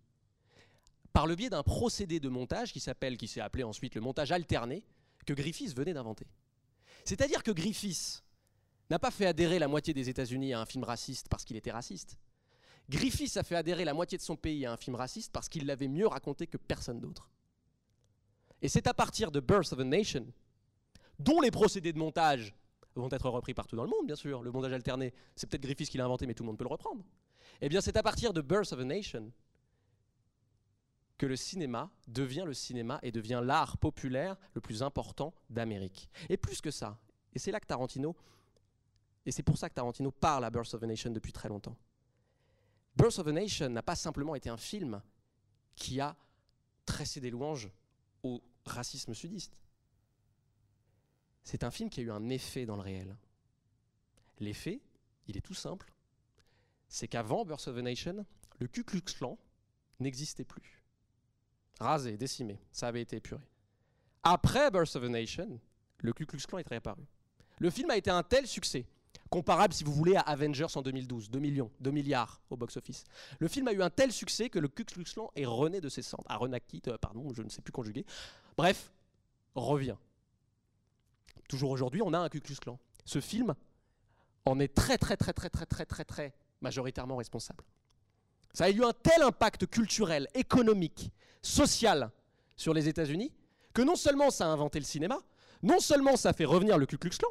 [1.13, 4.31] par le biais d'un procédé de montage qui s'appelle, qui s'est appelé ensuite le montage
[4.31, 4.83] alterné,
[5.25, 6.27] que Griffiths venait d'inventer.
[7.05, 8.23] C'est-à-dire que Griffiths
[8.89, 11.71] n'a pas fait adhérer la moitié des États-Unis à un film raciste parce qu'il était
[11.71, 12.17] raciste.
[12.89, 15.65] Griffiths a fait adhérer la moitié de son pays à un film raciste parce qu'il
[15.65, 17.29] l'avait mieux raconté que personne d'autre.
[18.61, 20.27] Et c'est à partir de Birth of a Nation,
[21.19, 22.55] dont les procédés de montage
[22.95, 24.41] vont être repris partout dans le monde, bien sûr.
[24.41, 26.69] Le montage alterné, c'est peut-être Griffiths qui l'a inventé, mais tout le monde peut le
[26.69, 27.03] reprendre.
[27.61, 29.31] Eh bien, c'est à partir de Birth of a Nation
[31.17, 36.09] que le cinéma devient le cinéma et devient l'art populaire le plus important d'Amérique.
[36.29, 36.99] Et plus que ça,
[37.33, 38.15] et c'est là que Tarantino,
[39.25, 41.75] et c'est pour ça que Tarantino parle à Birth of a Nation depuis très longtemps.
[42.95, 45.01] Birth of a Nation n'a pas simplement été un film
[45.75, 46.15] qui a
[46.85, 47.69] tressé des louanges
[48.23, 49.57] au racisme sudiste.
[51.45, 53.15] C'est un film qui a eu un effet dans le réel.
[54.39, 54.81] L'effet,
[55.27, 55.93] il est tout simple,
[56.89, 58.25] c'est qu'avant Birth of a Nation,
[58.59, 59.37] le Ku Klux Klan
[59.99, 60.83] n'existait plus.
[61.79, 63.43] Rasé, décimé, ça avait été épuré.
[64.23, 65.59] Après Birth of a Nation,
[65.99, 67.03] le Ku Klux Klan est réapparu.
[67.59, 68.85] Le film a été un tel succès,
[69.29, 73.03] comparable si vous voulez à Avengers en 2012, 2 millions, 2 milliards au box-office.
[73.39, 75.89] Le film a eu un tel succès que le Ku Klux Klan est rené de
[75.89, 76.25] ses cendres.
[76.27, 78.03] Ah, renacti, euh, pardon, je ne sais plus conjuguer.
[78.57, 78.91] Bref,
[79.53, 79.97] revient
[81.47, 82.79] toujours aujourd'hui, on a un Ku Klux Klan.
[83.05, 83.55] Ce film
[84.45, 87.63] en est très, très, très, très, très, très, très, très majoritairement responsable.
[88.53, 91.11] Ça a eu un tel impact culturel, économique,
[91.41, 92.11] social
[92.55, 93.33] sur les États-Unis
[93.73, 95.19] que non seulement ça a inventé le cinéma,
[95.61, 97.29] non seulement ça fait revenir le Ku Klux Klan,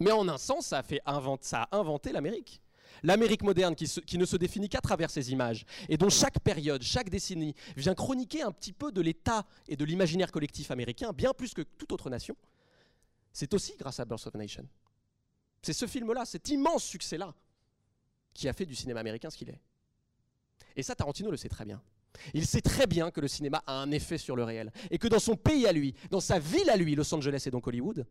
[0.00, 2.62] mais en un sens, ça a, fait inventé l'Amérique.
[3.02, 6.82] L'Amérique moderne qui, qui, ne se définit qu'à travers ses images et dont chaque période,
[6.82, 11.32] chaque décennie vient chroniquer un petit peu de l'état et de l'imaginaire collectif américain, bien
[11.32, 12.36] plus que toute autre nation
[13.32, 14.66] c'est aussi grâce à Birth of a Nation.
[15.62, 17.34] C'est ce film-là, cet immense succès-là,
[18.32, 19.60] qui a fait du cinéma américain ce qu'il est.
[20.76, 21.82] Et ça, Tarantino le sait très bien.
[22.34, 24.72] Il sait très bien que le cinéma a un effet sur le réel.
[24.90, 27.50] Et que dans son pays à lui, dans sa ville à lui, Los Angeles et
[27.50, 28.06] donc Hollywood,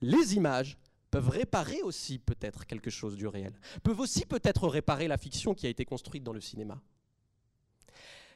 [0.00, 0.78] les images
[1.10, 3.58] peuvent réparer aussi peut-être quelque chose du réel.
[3.82, 6.80] Peuvent aussi peut-être réparer la fiction qui a été construite dans le cinéma.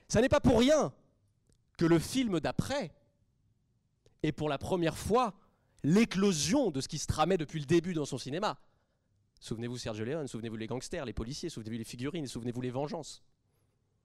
[0.09, 0.93] Ça n'est pas pour rien
[1.79, 2.93] que le film d'après
[4.23, 5.35] est pour la première fois
[5.85, 8.59] l'éclosion de ce qui se tramait depuis le début dans son cinéma.
[9.39, 13.23] Souvenez-vous Sergio Leone, souvenez-vous les gangsters, les policiers, souvenez-vous les figurines, souvenez-vous les vengeances.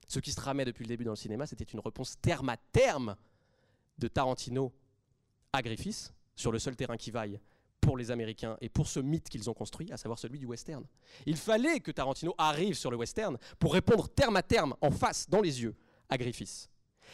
[0.07, 2.57] Ce qui se tramait depuis le début dans le cinéma, c'était une réponse terme à
[2.57, 3.15] terme
[3.97, 4.73] de Tarantino
[5.53, 7.39] à Griffiths sur le seul terrain qui vaille
[7.79, 10.85] pour les Américains et pour ce mythe qu'ils ont construit, à savoir celui du western.
[11.25, 15.29] Il fallait que Tarantino arrive sur le western pour répondre terme à terme, en face,
[15.29, 15.75] dans les yeux,
[16.09, 16.69] à Griffiths.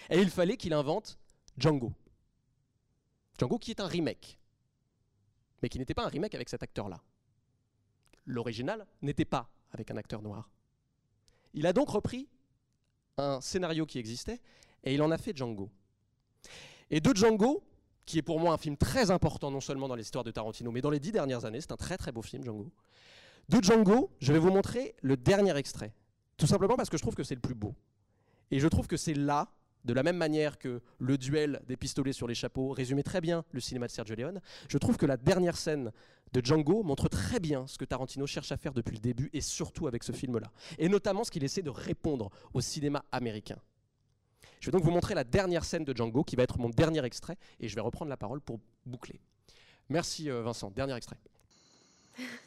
[0.09, 1.19] Et il fallait qu'il invente
[1.57, 1.93] Django.
[3.37, 4.39] Django qui est un remake,
[5.65, 7.01] mais qui n'était pas un remake avec cet acteur-là.
[8.27, 10.51] L'original n'était pas avec un acteur noir.
[11.55, 12.29] Il a donc repris
[13.17, 14.41] un scénario qui existait
[14.83, 15.71] et il en a fait Django.
[16.91, 17.63] Et de Django,
[18.05, 20.81] qui est pour moi un film très important non seulement dans l'histoire de Tarantino, mais
[20.81, 22.71] dans les dix dernières années, c'est un très très beau film, Django.
[23.49, 25.95] De Django, je vais vous montrer le dernier extrait.
[26.37, 27.73] Tout simplement parce que je trouve que c'est le plus beau.
[28.51, 29.51] Et je trouve que c'est là,
[29.85, 33.45] de la même manière que le duel des pistolets sur les chapeaux résumait très bien
[33.51, 35.91] le cinéma de Sergio Leone, je trouve que la dernière scène
[36.33, 39.41] de Django montre très bien ce que Tarantino cherche à faire depuis le début et
[39.41, 40.51] surtout avec ce film-là.
[40.79, 43.57] Et notamment ce qu'il essaie de répondre au cinéma américain.
[44.59, 47.05] Je vais donc vous montrer la dernière scène de Django qui va être mon dernier
[47.05, 49.19] extrait et je vais reprendre la parole pour boucler.
[49.89, 50.71] Merci euh, Vincent.
[50.71, 51.17] Dernier extrait.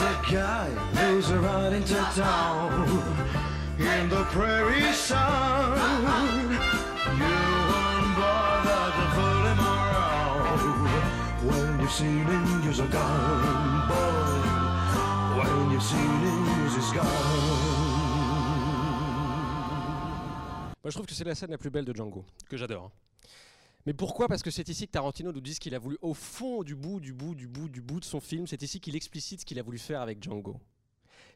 [0.00, 2.88] the guy who's riding to town
[3.78, 5.78] in the prairie sun?
[20.82, 22.90] Je trouve que c'est la scène la plus belle de Django, que j'adore.
[23.86, 24.28] Mais pourquoi?
[24.28, 26.74] Parce que c'est ici que Tarantino nous dit ce qu'il a voulu, au fond du
[26.74, 29.46] bout, du bout, du bout, du bout de son film, c'est ici qu'il explicite ce
[29.46, 30.60] qu'il a voulu faire avec Django.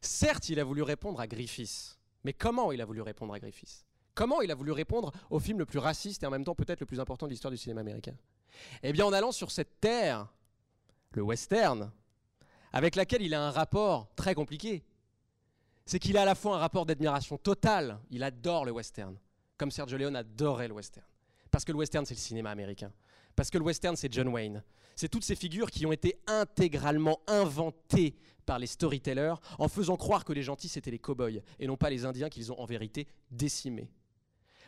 [0.01, 3.87] Certes, il a voulu répondre à Griffiths, mais comment il a voulu répondre à Griffiths?
[4.15, 6.81] Comment il a voulu répondre au film le plus raciste et en même temps peut-être
[6.81, 8.15] le plus important de l'histoire du cinéma américain?
[8.83, 10.29] Eh bien en allant sur cette terre,
[11.12, 11.91] le western,
[12.73, 14.85] avec laquelle il a un rapport très compliqué.
[15.87, 19.16] C'est qu'il a à la fois un rapport d'admiration totale, il adore le western,
[19.57, 21.07] comme Sergio Leone adorait le western.
[21.55, 22.90] Parce que le western, c'est le cinéma américain.
[23.36, 24.64] Parce que le western, c'est John Wayne.
[24.97, 30.24] C'est toutes ces figures qui ont été intégralement inventées par les storytellers en faisant croire
[30.24, 33.06] que les gentils, c'était les cow-boys et non pas les Indiens qu'ils ont en vérité
[33.31, 33.89] décimés.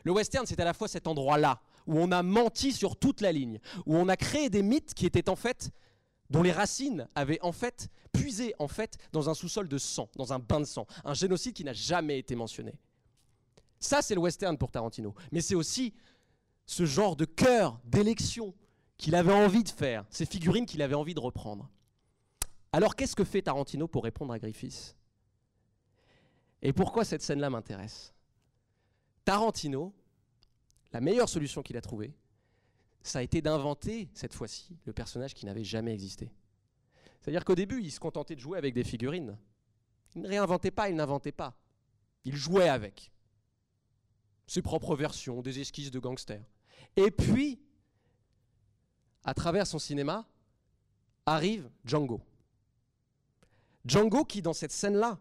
[0.05, 3.33] Le western, c'est à la fois cet endroit-là où on a menti sur toute la
[3.33, 5.73] ligne, où on a créé des mythes qui étaient en fait
[6.31, 10.33] dont les racines avaient en fait puisé en fait dans un sous-sol de sang, dans
[10.33, 12.75] un bain de sang, un génocide qui n'a jamais été mentionné.
[13.81, 15.15] Ça, c'est le western pour Tarantino.
[15.33, 15.93] Mais c'est aussi
[16.67, 18.55] ce genre de cœur, d'élection
[18.99, 21.71] qu'il avait envie de faire, ces figurines qu'il avait envie de reprendre.
[22.73, 24.97] Alors qu'est-ce que fait Tarantino pour répondre à Griffiths?
[26.63, 28.15] Et pourquoi cette scène-là m'intéresse?
[29.25, 29.95] Tarantino,
[30.93, 32.15] la meilleure solution qu'il a trouvée,
[33.03, 36.33] ça a été d'inventer, cette fois-ci, le personnage qui n'avait jamais existé.
[37.21, 39.39] C'est-à-dire qu'au début, il se contentait de jouer avec des figurines.
[40.15, 41.57] Il ne réinventait pas, il n'inventait pas.
[42.25, 43.13] Il jouait avec.
[44.47, 46.45] Ses propres versions, des esquisses de gangsters.
[46.95, 47.59] Et puis,
[49.25, 50.27] à travers son cinéma,
[51.27, 52.21] arrive Django.
[53.85, 55.19] Django qui, dans cette scène-là,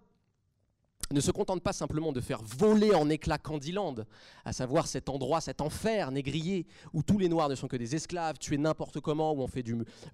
[1.12, 4.06] ne se contente pas simplement de faire voler en éclats Candyland,
[4.44, 7.96] à savoir cet endroit, cet enfer négrier, où tous les Noirs ne sont que des
[7.96, 9.64] esclaves, tués n'importe comment, où on fait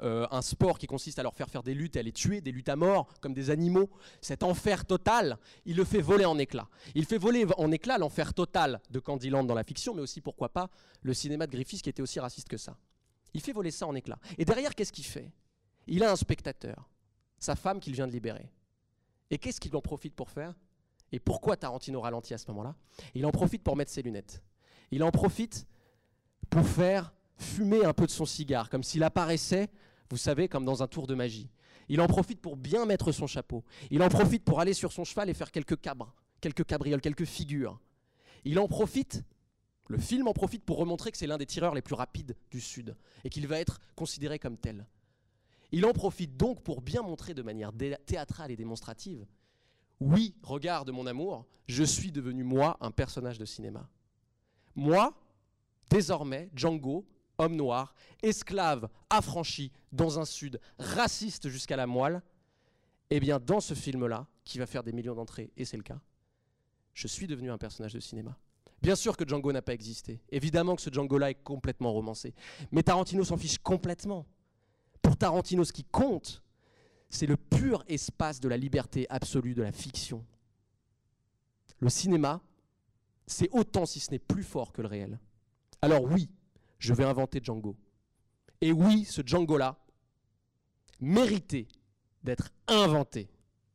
[0.01, 2.41] euh, un sport qui consiste à leur faire faire des luttes et à les tuer,
[2.41, 3.89] des luttes à mort, comme des animaux.
[4.21, 6.67] Cet enfer total, il le fait voler en éclats.
[6.95, 10.49] Il fait voler en éclats l'enfer total de Candyland dans la fiction, mais aussi, pourquoi
[10.49, 10.69] pas,
[11.01, 12.75] le cinéma de Griffiths qui était aussi raciste que ça.
[13.33, 14.19] Il fait voler ça en éclats.
[14.37, 15.31] Et derrière, qu'est-ce qu'il fait?
[15.87, 16.89] Il a un spectateur,
[17.39, 18.51] sa femme qu'il vient de libérer.
[19.29, 20.53] Et qu'est-ce qu'il en profite pour faire?
[21.11, 22.75] Et pourquoi Tarantino ralentit à ce moment-là?
[23.13, 24.41] Il en profite pour mettre ses lunettes.
[24.91, 25.67] Il en profite
[26.49, 29.69] pour faire fumer un peu de son cigare, comme s'il apparaissait,
[30.09, 31.49] vous savez, comme dans un tour de magie.
[31.89, 33.63] Il en profite pour bien mettre son chapeau.
[33.89, 37.25] Il en profite pour aller sur son cheval et faire quelques cabres, quelques cabrioles, quelques
[37.25, 37.79] figures.
[38.45, 39.23] Il en profite,
[39.87, 42.61] le film en profite pour remontrer que c'est l'un des tireurs les plus rapides du
[42.61, 44.87] Sud et qu'il va être considéré comme tel.
[45.71, 47.71] Il en profite donc pour bien montrer de manière
[48.05, 49.25] théâtrale et démonstrative
[50.01, 53.87] Oui, regarde mon amour, je suis devenu moi un personnage de cinéma.
[54.75, 55.13] Moi,
[55.91, 57.05] désormais, Django,
[57.37, 62.23] homme noir, esclave, affranchi, dans un sud, raciste jusqu'à la moelle,
[63.11, 66.01] eh bien, dans ce film-là, qui va faire des millions d'entrées, et c'est le cas,
[66.95, 68.35] je suis devenu un personnage de cinéma.
[68.81, 70.19] Bien sûr que Django n'a pas existé.
[70.31, 72.33] Évidemment que ce Django-là est complètement romancé.
[72.71, 74.25] Mais Tarantino s'en fiche complètement.
[75.03, 76.41] Pour Tarantino, ce qui compte,
[77.11, 80.25] c'est le pur espace de la liberté absolue de la fiction.
[81.79, 82.41] Le cinéma,
[83.27, 85.19] c'est autant, si ce n'est plus fort que le réel.
[85.81, 86.29] Alors oui,
[86.79, 87.75] je vais inventer Django.
[88.61, 89.77] Et oui, ce Django-là
[90.99, 91.67] méritait
[92.23, 93.29] d'être inventé.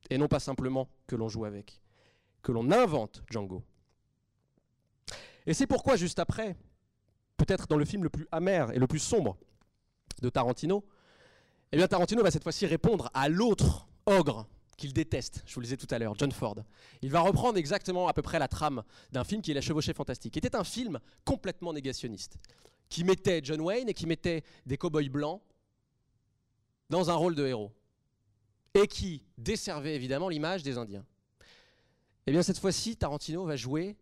[0.08, 1.80] Et non pas simplement que l'on joue avec.
[2.42, 3.62] Que l'on invente Django.
[5.46, 6.56] Et c'est pourquoi, juste après,
[7.36, 9.36] peut-être dans le film le plus amer et le plus sombre
[10.22, 10.84] de Tarantino,
[11.76, 14.48] eh bien Tarantino va cette fois-ci répondre à l'autre ogre
[14.78, 16.56] qu'il déteste, je vous le disais tout à l'heure, John Ford.
[17.02, 18.82] Il va reprendre exactement à peu près la trame
[19.12, 22.38] d'un film qui est La Chevauchée Fantastique, qui était un film complètement négationniste,
[22.88, 25.42] qui mettait John Wayne et qui mettait des cow-boys blancs
[26.88, 27.72] dans un rôle de héros,
[28.72, 31.04] et qui desservait évidemment l'image des Indiens.
[32.26, 33.98] Eh bien cette fois-ci, Tarantino va jouer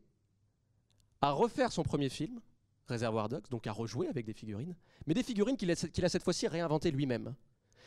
[1.20, 2.40] à refaire son premier film,
[2.86, 4.76] Réservoir Dogs, donc à rejouer avec des figurines,
[5.09, 7.34] mais des figurines qu'il a, a cette fois-ci réinventées lui-même.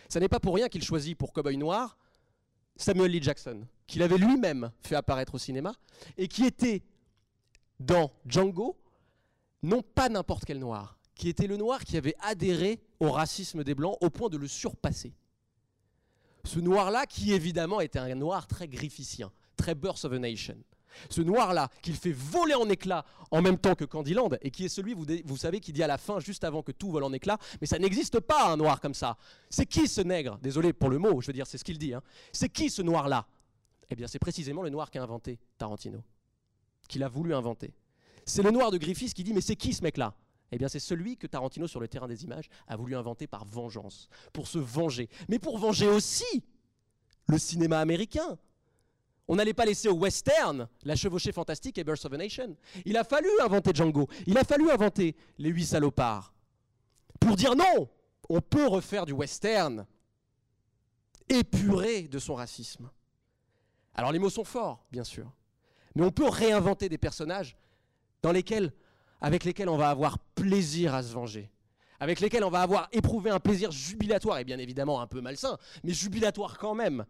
[0.09, 1.97] Ça n'est pas pour rien qu'il choisit pour Cowboy Noir
[2.77, 5.73] Samuel Lee Jackson, qu'il avait lui-même fait apparaître au cinéma,
[6.17, 6.83] et qui était
[7.79, 8.77] dans Django,
[9.63, 13.75] non pas n'importe quel noir, qui était le noir qui avait adhéré au racisme des
[13.75, 15.13] Blancs au point de le surpasser.
[16.43, 20.57] Ce noir-là, qui évidemment était un noir très grifficien, très Birth of a Nation.
[21.09, 24.69] Ce noir-là, qu'il fait voler en éclats en même temps que Candyland, et qui est
[24.69, 27.37] celui, vous, savez, qui dit à la fin, juste avant que tout vole en éclats,
[27.61, 29.17] mais ça n'existe pas un noir comme ça.
[29.49, 30.37] C'est qui ce nègre?
[30.41, 31.93] Désolé pour le mot, je veux dire, c'est ce qu'il dit.
[31.93, 32.01] Hein.
[32.31, 33.27] C'est qui ce noir-là?
[33.89, 36.03] Eh bien, c'est précisément le noir qu'a inventé Tarantino,
[36.87, 37.73] qu'il a voulu inventer.
[38.25, 40.13] C'est le noir de Griffiths qui dit, mais c'est qui ce mec-là?
[40.51, 43.45] Eh bien, c'est celui que Tarantino, sur le terrain des images, a voulu inventer par
[43.45, 45.09] vengeance, pour se venger.
[45.29, 46.43] Mais pour venger aussi
[47.27, 48.37] le cinéma américain,
[49.27, 52.55] on n'allait pas laisser au western la chevauchée fantastique et Birth of a Nation.
[52.85, 54.07] Il a fallu inventer Django.
[54.25, 56.33] Il a fallu inventer les huit salopards.
[57.19, 57.89] Pour dire non,
[58.29, 59.85] on peut refaire du western
[61.29, 62.89] épuré de son racisme.
[63.93, 65.31] Alors les mots sont forts, bien sûr.
[65.95, 67.57] Mais on peut réinventer des personnages
[68.21, 68.71] dans lesquels,
[69.19, 71.51] avec lesquels on va avoir plaisir à se venger.
[71.99, 75.57] Avec lesquels on va avoir éprouvé un plaisir jubilatoire, et bien évidemment un peu malsain,
[75.83, 77.05] mais jubilatoire quand même,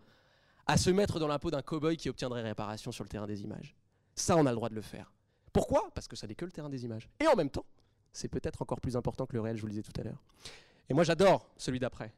[0.68, 3.42] à se mettre dans la peau d'un cow-boy qui obtiendrait réparation sur le terrain des
[3.42, 3.76] images.
[4.16, 5.14] Ça, on a le droit de le faire.
[5.54, 5.90] Pourquoi?
[5.96, 7.10] Parce que ça n'est que le terrain des images.
[7.20, 7.66] Et en même temps,
[8.12, 10.22] c'est peut-être encore plus important que le réel, je vous le disais tout à l'heure.
[10.90, 12.14] Et moi, j'adore celui d'après.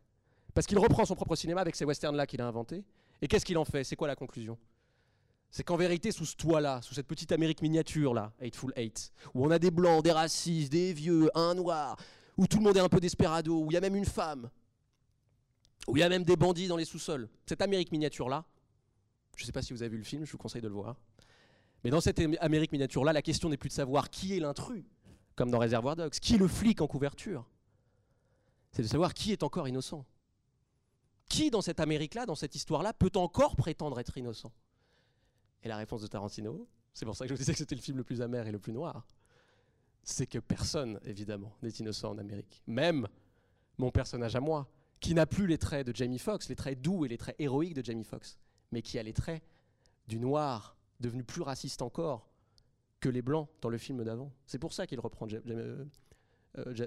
[0.54, 2.84] Parce qu'il reprend son propre cinéma avec ces westerns-là qu'il a inventés.
[3.22, 3.84] Et qu'est-ce qu'il en fait?
[3.84, 4.58] C'est quoi la conclusion?
[5.52, 9.52] C'est qu'en vérité, sous ce toit-là, sous cette petite Amérique miniature-là, Eightful Eight, où on
[9.52, 11.98] a des blancs, des racistes, des vieux, un noir,
[12.38, 14.50] où tout le monde est un peu desperado, où il y a même une femme,
[15.88, 17.30] où il y a même des bandits dans les sous-sols.
[17.46, 18.46] Cette Amérique miniature-là,
[19.36, 20.74] je ne sais pas si vous avez vu le film, je vous conseille de le
[20.74, 20.96] voir.
[21.84, 24.84] Mais dans cette Amérique miniature-là, la question n'est plus de savoir qui est l'intrus,
[25.36, 27.46] comme dans Réservoir Dogs, qui le flic en couverture?
[28.72, 30.06] C'est de savoir qui est encore innocent.
[31.30, 34.52] Qui dans cette Amérique-là, dans cette histoire-là, peut encore prétendre être innocent?
[35.64, 37.82] Et la réponse de Tarantino, c'est pour ça que je vous disais que c'était le
[37.82, 39.06] film le plus amer et le plus noir,
[40.04, 42.62] c'est que personne, évidemment, n'est innocent en Amérique.
[42.68, 43.08] Même
[43.78, 44.68] mon personnage à moi,
[45.00, 47.74] qui n'a plus les traits de Jamie Foxx, les traits doux et les traits héroïques
[47.74, 48.38] de Jamie Foxx,
[48.72, 49.42] mais qui a les traits
[50.08, 52.28] du noir, devenu plus raciste encore
[53.00, 54.32] que les blancs dans le film d'avant.
[54.46, 55.86] C'est pour ça qu'il reprend euh,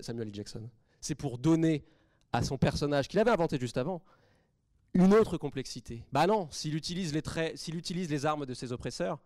[0.02, 0.34] Samuel.
[0.34, 0.68] Jackson.
[1.01, 1.84] C'est pour donner
[2.32, 4.02] à son personnage, qu'il avait inventé juste avant,
[4.94, 6.05] une autre complexité.
[6.12, 9.18] Bah non, s'il utilise les traits, s'il utilise les armes de ses oppresseurs,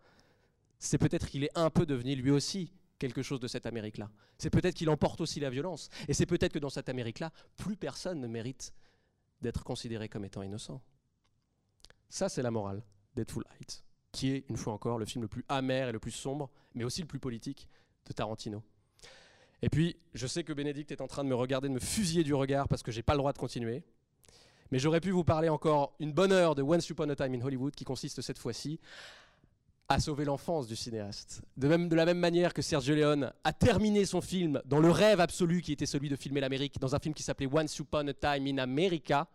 [0.79, 4.09] c'est peut-être qu'il est un peu devenu lui aussi quelque chose de cette Amérique-là.
[4.37, 5.89] C'est peut-être qu'il emporte aussi la violence.
[6.07, 8.73] Et c'est peut-être que dans cette Amérique-là, plus personne ne mérite
[9.41, 10.81] d'être considéré comme étant innocent.
[12.09, 12.83] Ça, c'est la morale
[13.15, 16.11] Deadful Heights, qui est, une fois encore, le film le plus amer et le plus
[16.11, 17.67] sombre, mais aussi le plus politique
[18.05, 18.63] de Tarantino.
[19.61, 22.23] Et puis, je sais que Bénédicte est en train de me regarder, de me fusiller
[22.23, 23.83] du regard parce que j'ai pas le droit de continuer.
[24.71, 27.41] Mais j'aurais pu vous parler encore une bonne heure de Once Upon a Time in
[27.41, 28.79] Hollywood, qui consiste cette fois-ci
[29.89, 31.41] à sauver l'enfance du cinéaste.
[31.55, 35.61] De, la même manière que Sergio Leone a terminé son film dans le rêve absolu
[35.61, 38.47] qui était celui de filmer l'Amérique, dans un film qui s'appelait Once Upon a Time
[38.47, 39.27] in America,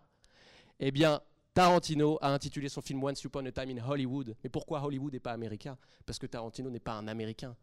[0.79, 1.20] eh bien,
[1.55, 4.37] Tarantino a intitulé son film Once Upon a Time in Hollywood.
[4.45, 7.57] Mais pourquoi Hollywood et pas américain Parce que Tarantino n'est pas un Américain.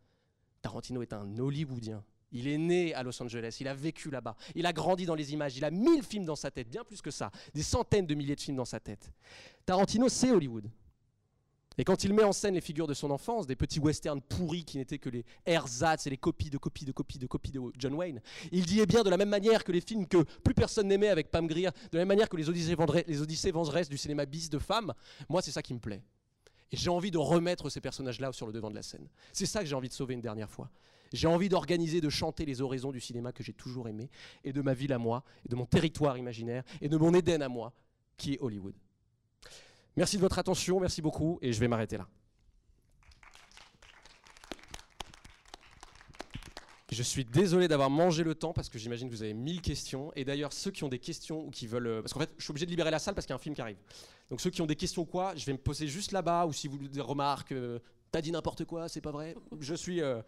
[0.62, 2.04] Tarantino est un Hollywoodien.
[2.32, 5.34] Il est né à Los Angeles, il a vécu là-bas, il a grandi dans les
[5.34, 8.14] images, il a mille films dans sa tête, bien plus que ça, des centaines de
[8.14, 9.12] milliers de films dans sa tête.
[9.66, 10.70] Tarantino, c'est Hollywood.
[11.80, 14.66] Et quand il met en scène les figures de son enfance, des petits westerns pourris
[14.66, 17.62] qui n'étaient que les ersatz et les copies de copies de copies de copies de
[17.78, 20.54] John Wayne, il dit eh bien de la même manière que les films que plus
[20.54, 24.26] personne n'aimait avec Pam Grier, de la même manière que les Odyssées, vengeresses du cinéma
[24.26, 24.94] bis de femmes,
[25.30, 26.04] moi c'est ça qui me plaît.
[26.74, 29.08] Et j'ai envie de remettre ces personnages-là sur le devant de la scène.
[29.32, 30.70] C'est ça que j'ai envie de sauver une dernière fois.
[31.14, 34.10] J'ai envie d'organiser, de chanter les oraisons du cinéma que j'ai toujours aimé,
[34.44, 37.42] et de ma ville à moi, et de mon territoire imaginaire, et de mon Éden
[37.42, 37.72] à moi,
[38.18, 38.76] qui est Hollywood.
[40.00, 42.08] Merci de votre attention, merci beaucoup, et je vais m'arrêter là.
[46.90, 50.14] Je suis désolé d'avoir mangé le temps parce que j'imagine que vous avez mille questions.
[50.16, 51.88] Et d'ailleurs, ceux qui ont des questions ou qui veulent.
[51.88, 53.36] euh, Parce qu'en fait, je suis obligé de libérer la salle parce qu'il y a
[53.36, 53.76] un film qui arrive.
[54.30, 56.46] Donc ceux qui ont des questions quoi, je vais me poser juste là-bas.
[56.46, 59.36] Ou si vous avez des remarques, euh, t'as dit n'importe quoi, c'est pas vrai.
[59.60, 60.22] Je suis, euh,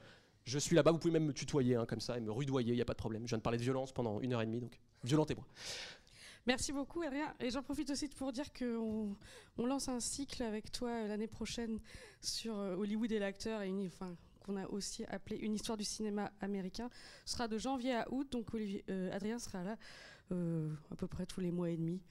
[0.43, 0.91] suis là-bas.
[0.91, 2.93] Vous pouvez même me tutoyer hein, comme ça et me rudoyer, il n'y a pas
[2.93, 3.23] de problème.
[3.23, 5.45] Je viens de parler de violence pendant une heure et demie, donc violentez-moi.
[6.48, 7.34] Merci beaucoup, Adrien.
[7.40, 9.16] Et j'en profite aussi pour dire qu'on
[9.58, 11.80] on lance un cycle avec toi euh, l'année prochaine
[12.20, 15.84] sur euh, Hollywood et l'acteur, et une, enfin, qu'on a aussi appelé Une histoire du
[15.84, 16.90] cinéma américain.
[17.26, 19.78] Ce sera de janvier à août, donc Olivier, euh, Adrien sera là
[20.32, 22.02] euh, à peu près tous les mois et demi.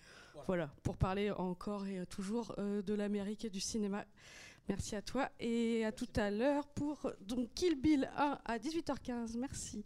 [0.46, 4.04] Voilà, pour parler encore et toujours euh, de l'Amérique et du cinéma.
[4.68, 9.36] Merci à toi et à tout à l'heure pour donc Kill Bill 1 à 18h15.
[9.36, 9.84] Merci.